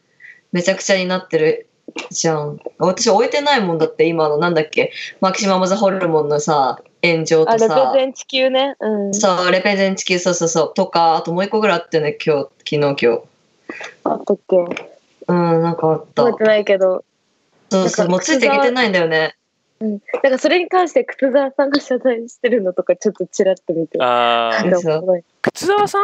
[0.52, 1.68] めちゃくちゃになってる
[2.11, 2.61] じゃん。
[2.78, 4.38] 私置いてないもんだって今の。
[4.38, 4.92] なんだっけ？
[5.20, 8.76] マキシマムザホルモンのさ炎上あ、レペとさゼン地球ね。
[8.80, 9.14] うん。
[9.14, 10.18] そうレペゼン地球。
[10.18, 10.74] そうそうそう。
[10.74, 13.22] とかあともう一個ぐらいあってね今日昨日今日。
[14.04, 14.56] あったっけ？
[15.28, 16.24] うんなんかあった。
[16.24, 17.04] 覚えてないけど。
[17.70, 18.08] そうそう。
[18.08, 19.37] もうついていけてないんだよね。
[19.80, 19.98] うん。
[19.98, 23.98] だからそれに関して靴沢さんが謝罪してるのとかちょっとちらっと見て。
[24.00, 24.66] あー。
[24.66, 25.22] ーでもすごい。
[25.42, 26.02] 靴沢さん？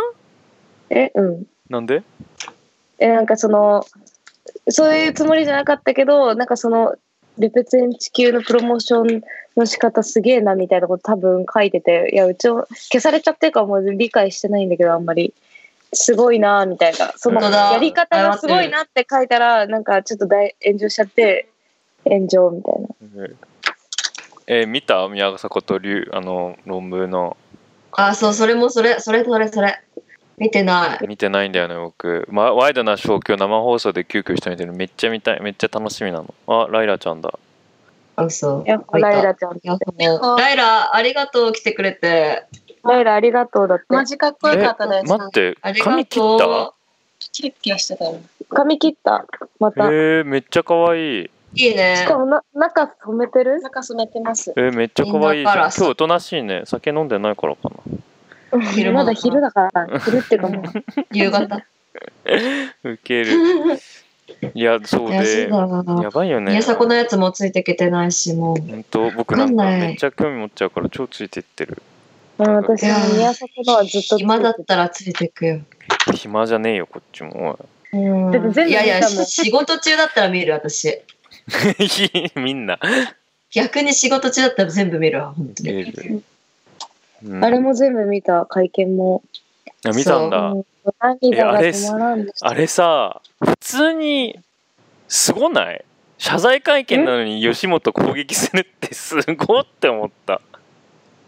[0.90, 1.46] え、うん。
[1.70, 2.02] なんで？
[2.98, 3.85] え、なんかその、
[4.68, 6.94] そういうつもりじゃなかったけど、なんかその、
[7.38, 9.22] レペゼン地球のプロモーション
[9.57, 15.34] の仕方すげえなみたいなこと多分書いてて、いや、うちも消されちゃってるからもう理解してないんだけど、あんまり。
[15.97, 17.12] すごいなみたいな。
[17.16, 21.49] そのやり方がすごいなって書いたら、なんかちょっと大炎上しちゃって、
[22.05, 22.88] 炎上みたいな。
[24.47, 27.36] えー見た宮迫と龍あの論文の
[27.92, 29.80] あそうそれもそれそれそれそれ
[30.37, 31.07] 見てない。
[31.07, 37.39] 見てないんだよね僕、ま、ワイドなショー今日生放送で急遽したみたいなめっちゃ見たいめっちゃ楽しみなのあライラちゃんだ
[38.16, 38.62] あ、嘘。
[38.66, 39.59] やっぱライラちゃん。
[40.37, 42.45] ライラ、ありがとう、来てくれて。
[42.85, 43.87] ライラありがとうだって。
[43.89, 45.12] マジかっこよかったです。
[45.12, 45.95] 待ってありがとう。
[45.95, 46.74] 髪切った？
[47.32, 48.20] キラキラしてたよ。
[48.51, 49.24] 髪切った。
[49.59, 49.87] また。
[49.87, 52.07] えー、めっちゃ可愛いいいねし。
[52.07, 54.53] かもな、中染めてる中染めてます。
[54.57, 57.76] えー、めっちゃ可愛い今日おとなしいね酒飲んでないからかな
[58.61, 59.98] 昼間まだ昼だから。
[60.00, 60.64] 昼っていうかもう。
[61.12, 61.64] 夕方。
[62.84, 63.32] ウケる
[64.55, 65.48] いやそうで。
[65.48, 68.57] やばいよね宮迫のやつもついてきてないし、もう。
[68.57, 71.82] 本当僕なんかめっちゃ興味持っちゃうから超ついてってる
[72.36, 74.18] うん、私いやー宮迫のはずっと。
[74.18, 75.61] 暇だったらついてくよ。
[76.14, 77.59] 暇じゃねえよこっちも
[77.94, 81.00] いやいや、仕事中だったら見る、私。
[82.34, 82.78] みんな
[83.50, 86.22] 逆に仕事中だったら全部見るわ、本当に。
[87.25, 87.45] うん。
[87.45, 89.22] あれも全部見た、会見も。
[89.87, 90.39] あ見たんだ。
[90.41, 92.49] が止まらんでした。
[92.49, 94.39] あれさ普通に
[95.09, 95.85] すごない？
[96.18, 100.41] 謝罪会見なのに吉本攻撃するってすごって思った。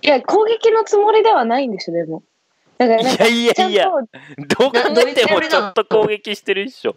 [0.02, 2.22] いや、攻撃のつもりではないんでしょ、でも。
[2.78, 4.00] だからいやいやいやと、
[4.64, 6.94] どう考えてもちょっと攻撃してるっしょ。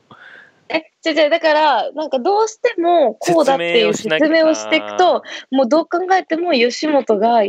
[0.68, 7.44] え、違う違う、だから、なんかどうしてもこうだっていう説明をしていくと、もうどう考えても吉本が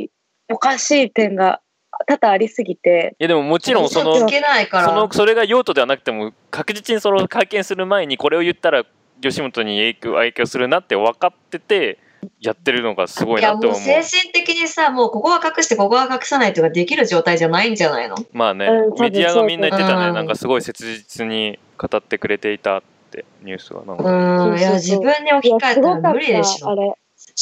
[0.50, 1.60] おかしい点が
[2.06, 4.88] 多々ありすぎて、いやでももちろんその嘘つけないから。
[4.88, 8.84] そのそれが用途ではなくても確実にその会見する前にこれを言ったら
[9.20, 11.98] 吉本に影響影響するなって分かってて
[12.40, 13.78] やってるのがすごいいやなって思う。
[13.78, 18.16] もう精神的にさもうここは隠してここは隠さないとかできる状態じゃないんじゃないの？
[18.32, 20.14] まあね、うんメディアがみんな言ってたね、うん。
[20.14, 24.58] なんかすごい切実に語ってくれていたってニュースがなんか、うん。
[24.58, 26.70] いや自分に置きいや、換えたら無理でしょ。
[26.70, 26.94] あれ。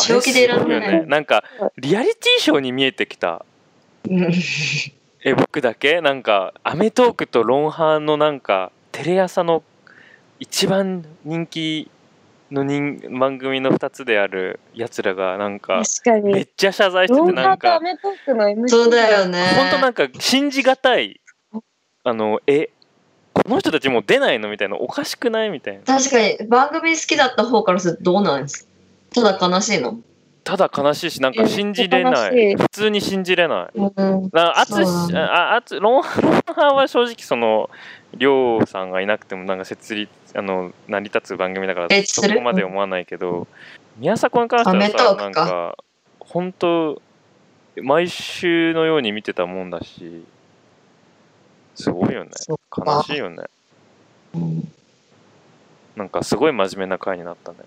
[0.05, 1.07] 正気でいらんあれすごいよないね。
[1.07, 1.45] なんか
[1.79, 3.45] リアリティショーに見えてきた。
[4.09, 4.33] うん
[5.25, 6.01] え僕だけ？
[6.01, 9.65] なんか『アメトーーク』と『ロンハー』のなんかテレ朝の
[10.39, 11.91] 一番人気
[12.53, 15.83] の人番組の2つであるやつらがなんか
[16.23, 16.47] めっに。
[16.47, 17.81] ちゃ謝罪しててなんか
[18.69, 19.45] そうだよね。
[19.57, 21.21] 本当なんか信じがたい。
[22.05, 22.71] あのえ
[23.33, 24.49] この人たちもう出ないの？
[24.49, 24.77] みたいな。
[24.77, 25.51] おかしくない？
[25.51, 25.83] みたいな。
[25.83, 26.39] 確かに。
[26.49, 28.68] 番組好きだった方からするとどうなんです
[29.13, 29.99] ただ悲しいの？
[30.45, 32.53] ただ悲しいしなんか信じれない。
[32.53, 32.57] い。
[32.57, 33.79] 普通に信じれない。
[33.79, 34.31] うん。
[34.33, 34.83] なあつ
[35.15, 37.69] ああつロンハーは正直その
[38.17, 43.47] りょうさんがいなくてもなんか設立あの成り立つ番組だからそこまで思わないけど、
[43.99, 45.77] 宮迫に関してはさなんか
[46.21, 47.03] 本当
[47.77, 50.25] 毎週のように見てたもんだし
[51.75, 52.31] すごいよね。
[52.77, 53.45] 悲しいよね。
[54.35, 54.73] うん。
[55.97, 57.59] なんかすごい真面目な回になったね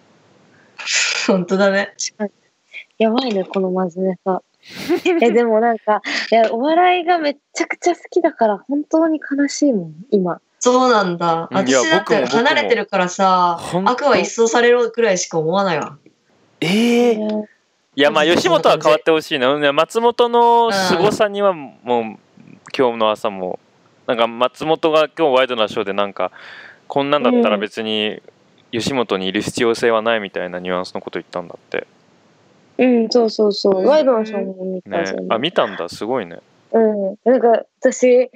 [1.27, 1.93] 本当だね。
[2.97, 4.41] やばいね、この真面目さ。
[5.21, 6.01] え、でもなんか、
[6.31, 10.39] いや、お笑いがめっちゃくちゃ好きだから、本当に悲しいもん、今。
[10.59, 11.47] そうなんだ。
[11.51, 15.97] 私だって離れてるからさ悪は一掃されるくらいしか思わないわ。
[16.59, 17.49] ええね
[17.95, 19.57] いやまあ吉本は変わってほしいな。
[19.57, 21.83] ね松本の凄さにはもう
[22.77, 23.59] 今日の朝も
[24.05, 26.31] なんか松本が今日ワイドなショーでなんか
[26.87, 28.21] こんなんだったら別に
[28.71, 31.87] 吉本にいる必要性はないみたいなニュアンスのこと言ったんだって
[32.77, 33.81] うん、そうそうそう。
[33.81, 35.13] うんワイドのショーも見たね。
[35.29, 36.39] あ見たんだすごいね
[36.71, 37.15] うん。
[37.25, 38.31] なんか、私、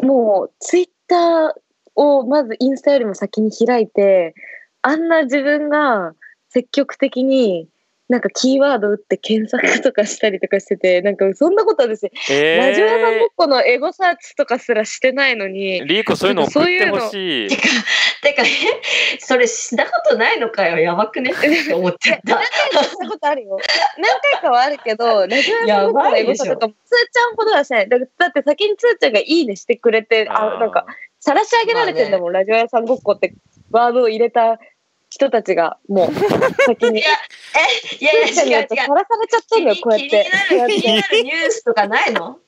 [0.00, 1.52] もう、ツイッター
[1.96, 4.34] をまずインスタよりも先に開いて、
[4.82, 6.14] あんな自分が
[6.50, 7.68] 積極的に、
[8.08, 17.48] なんかキーワード打って検索とかしたりとかしてて、なんかそんなこと私、えラジオ屋さんごっえこのエゴサーチとかすらしてないのに、リーコそういうの送ってほしい。
[17.48, 17.62] てか
[18.24, 18.46] てかえ
[19.18, 20.78] それしたことないのかよ。
[20.78, 21.32] やばくね？
[21.32, 22.42] っ て思ってた
[22.82, 23.58] したことあるよ。
[23.98, 27.88] 何回かはあるけど、ラジオ屋さんごっこのエゴサとかも、つーちゃんほどはしない。
[27.90, 30.86] だだって先につーちゃんがいいねしてくれて、あ、なんか、
[31.20, 33.34] 晒し上げられてんだもん、ラジオ屋さんごっこって
[33.70, 34.58] ワードを入れた
[35.10, 36.14] 人たちが、もう、
[36.66, 37.00] 先に。
[37.00, 37.02] い
[38.04, 38.76] やいやいや違う違う。
[38.86, 40.26] さらされちゃってんだよ、こうやって。
[40.48, 42.38] 気になる気になるニュースとかないの？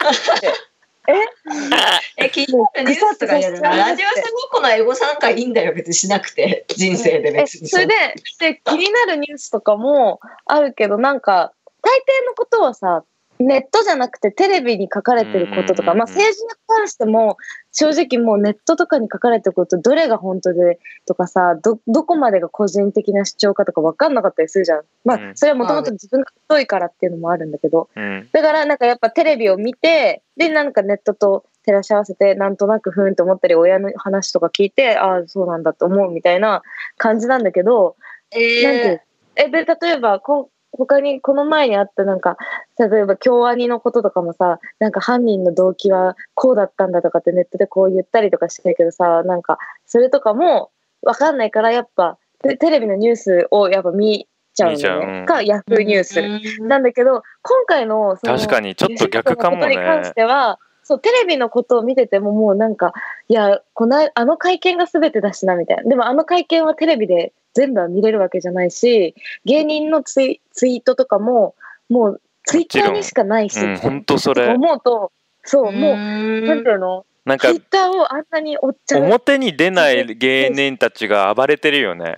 [1.09, 2.31] え？
[2.31, 6.67] 気になるニュースとかやるなラジオさんごっこのエゴ参加いいんだよ別にしなくて。
[6.69, 7.69] 人生でえ別に。
[7.69, 7.95] それで
[8.39, 11.53] で気になるニュースとかもあるけどなんか
[11.83, 13.05] 大抵のことはさ
[13.41, 17.39] ネットじゃなくてテレビに書かれてることとか、うんまあ、政治に関しても
[17.73, 24.83] 正直もうネットとかに書かれてることどれが本当でとかさどどこまでが個人的な主張かとか分かんなかったりするじゃん。
[25.07, 25.31] まうん。
[25.31, 27.89] あそれはもともと自分が太いからっていうのもあるんだけど。
[27.97, 28.29] うん。
[28.31, 36.63] だからなんかやっぱテレビを見てでなんかネットと照らし合わせてなんとなくふーんと思ったり親の話とか聞いてああそうなんだと思うみたいな
[36.99, 37.97] 感じなんだけど、
[38.33, 42.37] えなんてーえで例えばこ他にこの前にあったなんか、
[42.79, 50.71] 例えば京アニのこととかもさ、なんか犯人の動機はこうだったんだとかってネットでこう言ったりとかしてるけどさ、なんか、それとかも
[51.03, 55.27] わかんないからやっぱ、テテレビのニュースをやっぱ見ちゃうんだよね。
[55.27, 56.21] か、ヤフーニュース。
[56.21, 60.59] うんなんだけど、今回のその確かにちょっと逆かもねに関しては、
[60.91, 62.93] そう、テレビのことを見ててももうなんか、
[63.29, 65.85] いや、この、あの会見が全てだしな、みたいな。
[65.85, 69.15] でもあの会見はテレビで全部は見れるわけじゃないし、
[69.45, 71.55] 芸人のツイツイートとかも、
[71.89, 75.13] もうツイッターにしかないし、うん本当それ思うと、
[75.45, 77.07] そう、もう、んなんていうの？
[77.25, 79.05] なんかツイッターをあんなに追っちゃう。
[79.05, 82.17] 表に出ない芸人たちが暴れてるよね。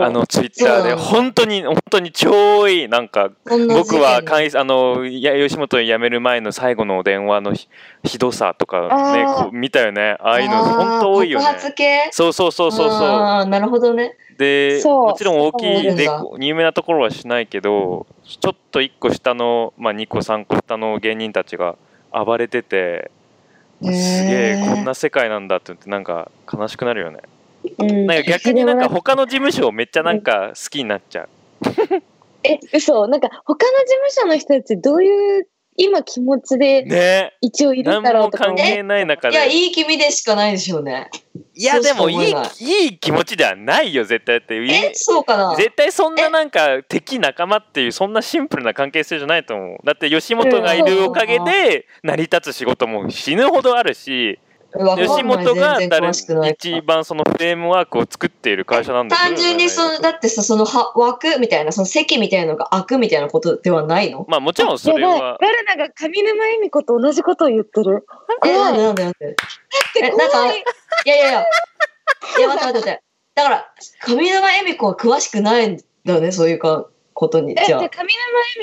[0.00, 7.68] あのツイッターで本当に本当に超いいなんか僕件はかいあのいや吉本に辞める前の最後のお電話のひ
[8.02, 10.16] ひどさとかねこう見たよね。
[10.20, 11.46] ああいうの本当多いよね。
[11.76, 12.08] 系？
[12.12, 13.46] そうそうそうそうそう。
[13.46, 14.16] なるほどね。
[14.38, 16.08] でもちろん大きいで
[16.38, 21.76] 有名なところはしないけどちょっと1個下の、まあ、2個3個下の芸人たちが
[22.12, 23.10] 暴れてて
[23.82, 27.18] すげえこんな世界なんだって言ってなんか悲しくなるよね
[27.78, 28.06] うん。
[28.06, 31.28] なんか逆になんか他の事務所をめっちゃなんか好きになっちゃう。
[32.44, 33.06] え、嘘。
[33.08, 35.48] なんか他の事務所の人たちどういう
[35.80, 37.36] 今気持ちでね。
[37.40, 41.08] 一応いるんだろうとか思う関係ない中いや、でいい気味でしかないでしょうね。
[41.54, 45.56] いやでもいいいいい気持ちではないよ絶対だっていえ、そうかな？
[45.56, 49.78] 絶対そんななんか敵仲間っていうそんなシンプルな関係性じゃないと思う。
[49.84, 54.38] だって吉本がいるおかげで成り立つ仕事も死ぬほどあるし
[54.70, 56.08] 吉本が全然誰？
[56.08, 56.76] 詳しくないから。
[56.78, 64.26] 一番そのフレームワークを作っている会社なんだよ単純にその、だってさ、そのは枠みたいな、その席みたいなのが開くみたいなことではないの？
[64.28, 65.20] まあもちろんそれやばい。
[65.22, 68.04] は誰なんか上沼恵美子と同じことを言ってる。
[68.44, 69.36] え、怖ないんでなんでなんで
[70.02, 70.64] え、なんか、い。
[71.06, 71.44] やいやいや、
[72.38, 73.02] いや、待って待って待って。
[73.34, 73.72] だから、
[74.06, 77.52] 上沼恵美子は詳しくないんだね、そういうかことに。
[77.52, 77.80] え、じゃあ。
[77.80, 78.10] じゃあ、上沼恵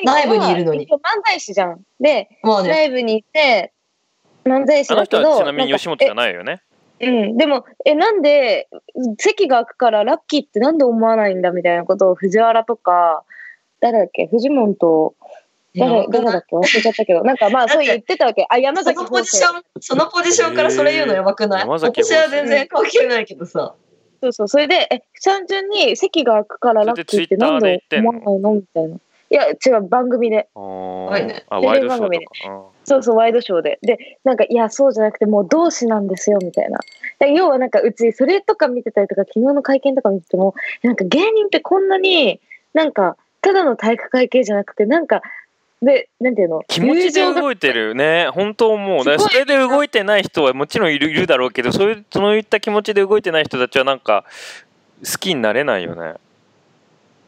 [0.01, 0.87] 美子は内部にいるのに。
[0.87, 1.81] 漫才師じゃん。
[1.99, 3.73] で、まあね、内部にいて、
[4.45, 6.33] 漫才師あのだけど、人はちなみに吉本じゃない。
[6.33, 6.61] よね。
[6.99, 8.69] えうん、でも、え、なんで、
[9.17, 13.23] 席が開くからラッキーってなんで思わないんだみたいなことを藤原とか、
[13.81, 15.13] 誰だっけ、藤本と、
[15.75, 18.45] 誰、誰だっけ忘れちゃったけど、なんかまあそう言ってたわけ。
[18.49, 23.75] あ、山そ崎のポジション、そのポジションからそれ言うのやばくない、山崎私は全然関係ないけどさ。
[24.21, 28.53] そうそう、それで、え、単純に席が開くからラッキーってなんで思わないの？
[28.53, 28.95] みたいな。
[28.95, 28.99] い
[29.31, 30.47] や、違う、番組で。
[30.55, 31.43] あいね。
[31.49, 32.09] ーあワイドショーとか。
[32.09, 32.25] テレビ
[32.85, 33.79] そうそう、ワイドショーで。
[33.81, 36.79] で、なんか、いや、そうじゃなくて、もう同志なんですよ、みたいな。
[37.19, 42.39] で要はなんか、うち、それとか見てたりとか、昨日の会見とか見てても、なんか芸人ってこんなに、
[42.73, 45.21] なんか、ただの体育会系じゃなくて、なんか、
[45.81, 46.61] で、なんていうの？
[46.67, 54.23] 気持ちで動いてるね本当思うそれで動いてない人はもちろんいるいるだろうけどそういうそういった気持ちで動いてない人たちはなんか
[55.05, 56.13] 好きになれないよね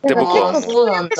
[0.04, 0.54] でなんか僕は。
[0.54, 1.16] 結構そうなんだ。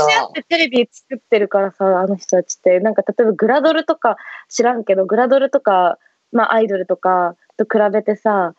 [0.50, 4.18] テレビ作ってるからさ、あの人たちって、なんか例えばグラドルとか
[4.50, 5.98] 知らんけど、グラドルとか、
[6.32, 8.54] まあアイドルとかと比べてさ、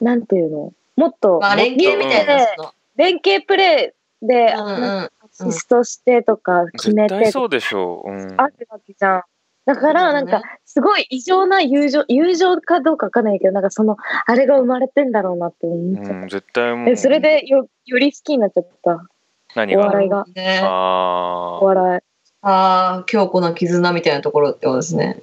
[0.00, 0.72] なんていうの？
[0.96, 2.72] もっと、まあ、連携みたいな。
[2.96, 9.22] 連携プレーで、うんうんなんかアシストしてとか決めてそうでしょう、うん、あるわけじゃん。
[9.66, 16.90] だから、なんか、すごい異常な友情、友情かどうかわかんないけど、なんかその、あれが生まれてんだろうなって思っちゃっうん、絶対もた。
[16.90, 16.94] う。
[16.94, 19.06] え、それでよ、より好きになっちゃった。
[19.54, 19.80] 何が？
[19.80, 22.02] お笑いがね、あお笑い。
[22.42, 25.20] ああ、強固な絆みたいなところってことですね。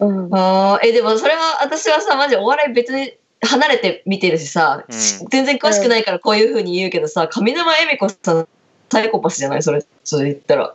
[0.00, 0.34] うん。
[0.34, 8.48] ああ、え、でもそれは、私はさ、マジお笑い別に離れて見てるしさ、うん全然詳しくないからこういうふうに言うけどさ、上沼恵美子さん、
[8.90, 9.62] サイコパスじゃない？
[9.62, 10.74] それ、それ言ったら。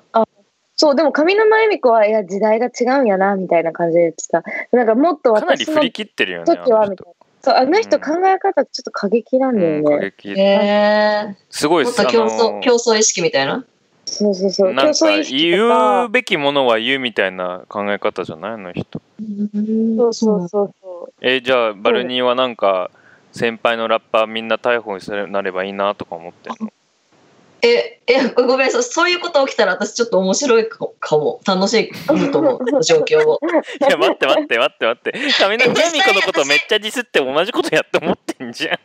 [0.76, 4.44] そう、でも上沼恵美子は、いや、時代が違うんやな、みたいな感じで言ってた。
[4.72, 7.14] なんかもっとかなり私の振り切ってるよね時は、みたいな。
[7.44, 10.14] そう、あの人考え方ちょっと過激なんだようん過ね。
[10.18, 11.36] 激へえ。
[11.50, 13.66] すごいですもっと競あ争、の競争意識みたいな？
[14.06, 14.70] そうそうそう。
[14.70, 16.10] 競なんか争意識と言かう。
[16.10, 18.52] べきものは言うみたいな考え方じゃない？
[18.54, 19.02] あの人
[19.98, 21.14] そうそうそうそう。
[21.22, 22.90] えじゃあバルニーはなんか
[23.34, 26.72] 先輩のラッパーみんな逮捕になればいいなとか思ってんの？
[27.64, 28.84] え、え、 ごめんなさい。
[28.84, 31.40] そういうこと起きたら私ちょっと面白いかかも。
[31.48, 31.92] 楽しい
[32.32, 33.40] と思う、状況を。
[33.80, 38.76] いや待って待って待って待って上沼恵美子のことめっちゃディスって同じことやって思ってんじゃん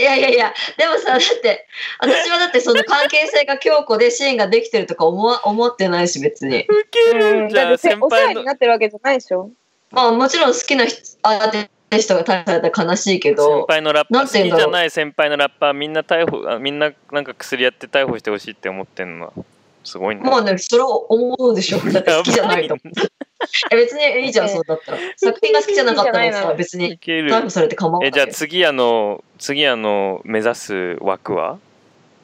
[0.00, 1.66] いやいやいや、でもさ、だって、
[1.98, 6.64] 私はだってその関係性が強固で支援ができてるとか思わ 思ってないし、別に。
[6.68, 9.50] ウケうんるじゃあ先輩のお世話になってるわけじゃないでしょ
[9.90, 19.32] まあもちろん好きな人アーティストが逮捕されたら悲しいけ先ど、輩のラッパー好きじゃない先輩のラッパーみんな逮捕あみんななんか薬やって逮捕してほしいって思ってんのは
[19.84, 21.78] すごいねまあね、それを思うでしょ。
[21.78, 22.88] だって好きじゃないと思う。
[23.72, 24.98] え別にいいじゃん、そうだったら。
[25.16, 28.10] 作品が好きじゃなかったらさ、別ウに逮捕されて構わないよ。
[28.10, 31.58] えじゃあ次あの次あの目指す枠は？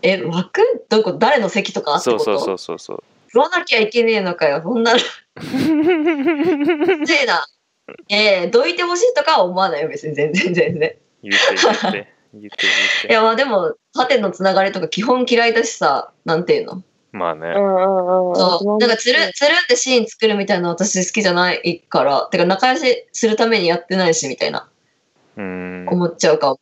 [0.02, 0.60] え、枠？
[0.90, 2.24] どこ、誰の席とかあってこと？
[2.24, 3.02] そうそうそうそうそう
[3.32, 4.60] 取らなきゃいけねえのかよ。
[4.62, 4.98] そんなの、
[7.06, 7.46] せえな。
[8.08, 10.14] ええどいてほしいとかは思わないよ、別に。
[10.14, 10.94] 全然、全然。
[11.22, 12.50] 言って言って 言って言いっ
[13.06, 16.82] てや、まあでも、縦のつながりとか基本嫌いだしさ、なんていうの？
[17.12, 18.36] まあねうんうんうん。
[18.36, 18.78] そう。
[18.78, 24.68] なんかつる、つるんでシーン作るみたいなの私好きじゃないから、てか仲良しするためにやってないし、みたいな、
[25.36, 26.58] うん思っちゃうかも。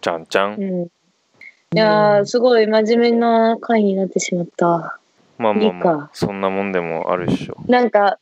[0.00, 0.82] ちゃんちゃんうん。
[0.84, 4.98] いやー、すごい真面目な回になってしまった。
[5.38, 8.18] まあまあいいまあかそんなもんでもあるっしょなんか、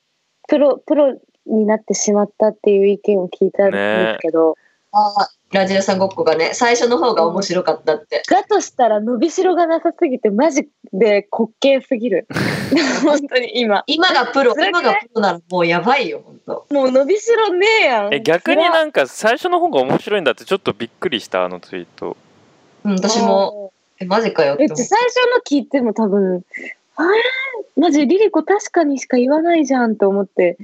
[0.49, 4.57] プロ、プロになってしまったっていう意見を聞いたんですけど、
[4.92, 8.24] あーラジオさんごっこがね、最初の方が面白かったって。
[8.28, 12.26] だとしたら伸びしろがなさすぎてマジで滑稽すぎる。
[13.05, 13.84] 本当に今。
[13.86, 16.74] 今がプロ、今がプロならもうやばいよ、本当。
[16.74, 18.14] もう伸びしろねえやん。
[18.14, 22.16] え逆になんか最初の方が面白いんだってちょっとびっくりしたあのツイート
[22.84, 26.42] うん、私も、え、マジかよってえ思っ最初の聞いても多分、
[26.97, 27.22] あれ？
[27.76, 30.59] マジリリコ確かにしか言わないじゃんと思って、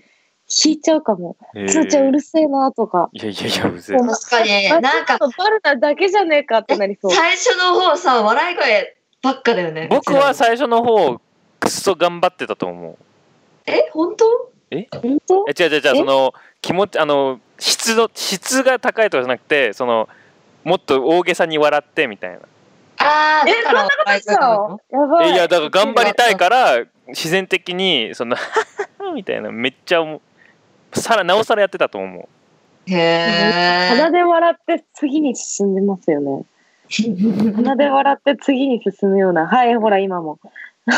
[0.65, 1.37] 引いちゃうかも。
[1.55, 1.87] えつー。
[1.89, 3.09] ちゃんうるせえなとか。
[3.13, 4.03] いやいやいやうぜえ。
[4.03, 4.15] もう。
[4.17, 7.13] 確かに、あなんか、バルナだけじゃねえかってなりそう。
[7.13, 9.87] 最初の方さ、笑い声ばっかだよね。
[9.91, 11.21] 僕は最初の方
[11.61, 12.97] くっそ頑張ってたと思う。
[13.67, 14.25] え、本当？
[15.01, 15.45] 本当？
[15.49, 15.99] え違う違う違うえ？
[15.99, 20.09] その気持ちあの質の質が高いとかじゃなくてその
[20.65, 22.39] もっと大げさに笑ってみたいな。
[22.99, 25.31] ああ、え、だから笑い声がそうやばい。
[25.31, 28.37] えいやだから頑張りたいから自然的にその
[29.15, 30.21] みたいなめっちゃもう
[30.93, 32.29] さらなおさらやってたと思
[32.87, 36.45] へ鼻で笑って次に進んでますよね。
[36.91, 37.53] え。
[37.53, 39.47] 鼻で笑って次に進むような。
[39.47, 40.39] はい、ほら、今も。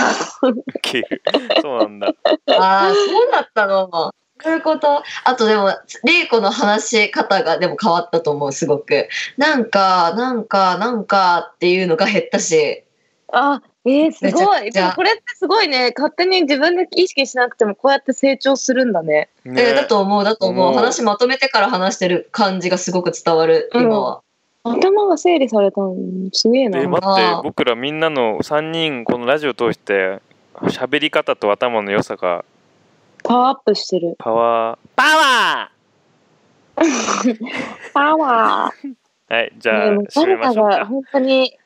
[1.61, 2.15] そうなんだ
[2.59, 4.13] ああ、そうだったの。
[4.41, 5.03] そういうこと。
[5.25, 5.71] あとでも、
[6.05, 9.09] リーコの話し方がでも変わったと思う、すごく。
[9.37, 12.85] なんか、なんか、なんかっていうのが減ったし。
[13.33, 14.71] あ、えー、すごい。
[14.71, 15.93] でもこれってすごいね。
[15.97, 19.29] 勝手に自分で意識しなくてもこうやって成長するんだね。
[19.45, 20.75] ねえーだと思う、だと思う。
[20.75, 24.23] 話まとめてから話してる感じがすごく伝わる、今は。
[24.65, 25.97] 頭が整理されたの
[26.33, 26.81] すげえな。
[26.81, 30.21] え待って僕らみんなの3人このラジオ通して
[30.55, 32.45] 喋り方と頭の良さが
[33.25, 34.15] パワーアップしてる。
[34.19, 35.71] パワーパワ
[37.93, 38.89] パワー。
[38.89, 39.03] ー
[39.33, 41.59] はいじゃあ誰かがましょうか本当に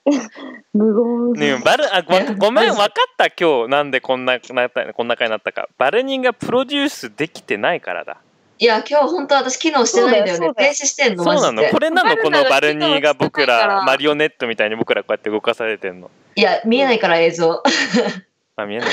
[0.77, 1.41] 無言。
[1.41, 8.18] ねえバルあごごめん分かった今日なんでこんななったこんな回になったかバルニンがプロデュースできてないからだ
[8.59, 10.55] いや、今日本当私機能してないんだよね。
[10.55, 11.79] 停止してんの、そうマジでなのこ。
[11.79, 17.62] れなのこのバルニーが僕ららマリオネットみたいに僕らこうやって動かされてんのいや、見えないから映像。
[18.57, 18.89] あ見えない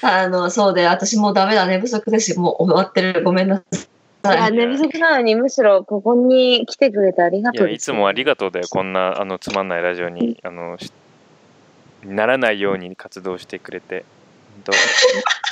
[0.00, 3.22] あの、そうで、私もうダメだ、寝不足だし、もう終わってる。
[3.22, 3.86] ごめんなさい。
[4.34, 7.70] いや、寝不足なのにむしろここに来てくれてありがいとうです。
[7.72, 10.90] やいつもありがとうだよこんなあのつまんないラジオにあのし
[12.06, 14.04] ならないように活動してくれて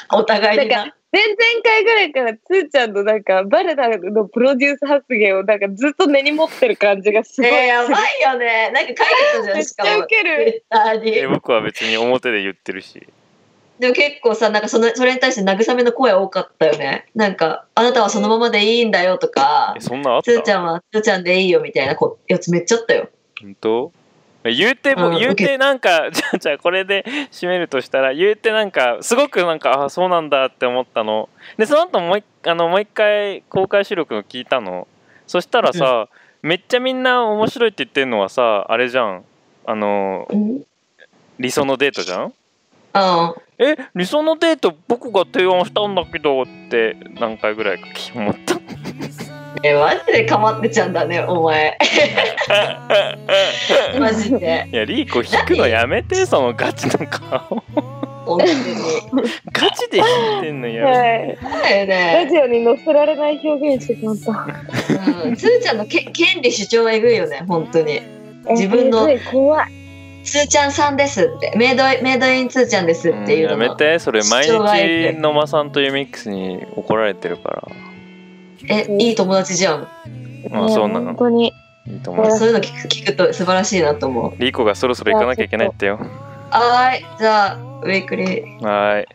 [0.08, 0.96] 本 お互いにななんか。
[1.12, 7.50] 前々回ぐらいからつーちゃんのなんかバルナのプロデュース発言をなんかずっと根に持ってる感じがすごい。
[7.50, 8.72] えー、やばいよね。
[8.74, 9.04] なんか書いて
[9.36, 9.90] たじゃん、めっちしかも。
[9.90, 10.64] ゃウケる。
[11.06, 13.06] え僕は別に表で言ってるし
[13.78, 17.06] でも結構さ、なんかそのそれに対して慰めの声多かったよね。
[17.14, 20.32] なんか、あなたはそのままでいいんだよとかえ、そんなあった？
[20.32, 23.08] つーちゃんはつーちゃんでいいよみたいなこやつめっちゃあったよ。
[23.40, 23.92] 本当？
[24.50, 25.18] 言うても、うん。
[25.18, 31.28] 言うてなんか じゃあじゃあこれで締めるとしたら言うてなんかすごくなんかあそうなんだって思ったの。
[31.56, 34.86] でその後もう一あのもう一回公開収録の聞いたの。
[35.26, 36.08] そしたらさ、
[36.42, 39.24] めっちゃみんな面白いって言ってるのはさあれじゃん。
[39.66, 40.62] あのうん。
[41.38, 42.32] 理想のデートじゃん？
[42.92, 48.54] あえ理想のデート僕が提案したんだけどって何回ぐらいか思った。
[49.62, 51.78] え、マジでかまってちゃんだね、お前。
[54.04, 54.68] マジで。
[54.72, 57.62] いやリーコ引くのやめてそのガチの顔
[58.24, 58.50] 本当に。
[59.52, 60.04] ガチで引
[60.38, 61.62] いてんのやめてはい。
[61.62, 62.24] だよね。
[62.24, 65.24] ラジオに載せられない表現してしまった。
[65.24, 65.36] うん。
[65.36, 68.00] つーちゃんのけ権利主張はえぐいよね、本当に。
[68.50, 69.66] 自分のえー怖い。
[70.24, 71.52] つーちゃんさんですって。
[71.56, 73.68] メイドメイドインつーちゃんですっていうやのの。
[73.70, 74.52] めてそれ毎日
[75.18, 77.62] 野間さんとユミックスに怒られてるから
[78.66, 79.88] え、いい友達じゃん。
[80.52, 81.52] あそうなの本当に。
[81.86, 84.34] いいと思いますそういうの聞く聞くと素晴らしいなと思う。
[84.38, 85.98] リーコがそろそろ行かなきゃいけないってよ
[86.50, 87.06] はーい。
[87.18, 88.64] じゃあ、ウェイクリー。
[88.64, 89.06] はーい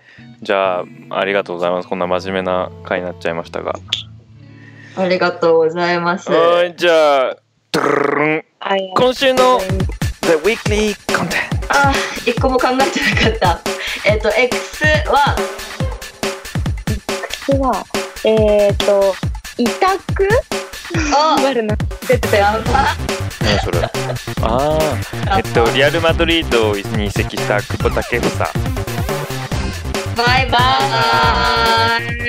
[0.41, 3.73] じゃあありがとうございますこんな真面目な回になっちゃいましたが
[4.95, 6.31] ありがとうございます。
[6.31, 7.37] はーいじゃあ
[7.71, 9.59] ドゥルルンあいや今週の
[10.21, 11.93] The Weekly Content あ、
[12.25, 12.99] 一個も考えて
[13.29, 13.61] なかった。
[14.05, 15.35] えっ、と、X は、
[17.47, 17.85] では、
[18.25, 19.13] えっ、ー、と、
[19.57, 20.27] 委託？
[21.15, 21.75] あ、バルナ
[22.07, 22.43] 出てたよ。
[22.43, 22.95] やば。
[23.41, 23.79] 何それ。
[24.41, 24.77] あ
[25.29, 28.23] あえっとリアル・マドリードに移籍した久保建英。
[30.15, 32.19] バイバー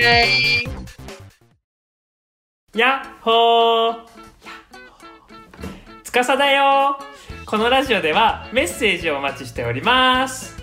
[2.77, 2.79] イ。
[2.79, 3.97] やっほー。
[6.05, 6.99] つかさだよ
[7.47, 10.57] このラジオではメッセージをお待ちしております。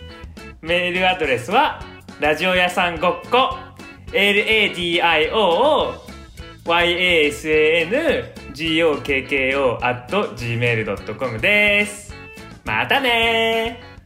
[0.62, 1.82] メールアドレスは
[2.20, 3.58] ラジオ屋さんごっこ。
[4.12, 6.07] LADIO
[6.68, 8.28] YASANGOKKO
[9.82, 12.14] at gmail.com です
[12.66, 13.97] またねー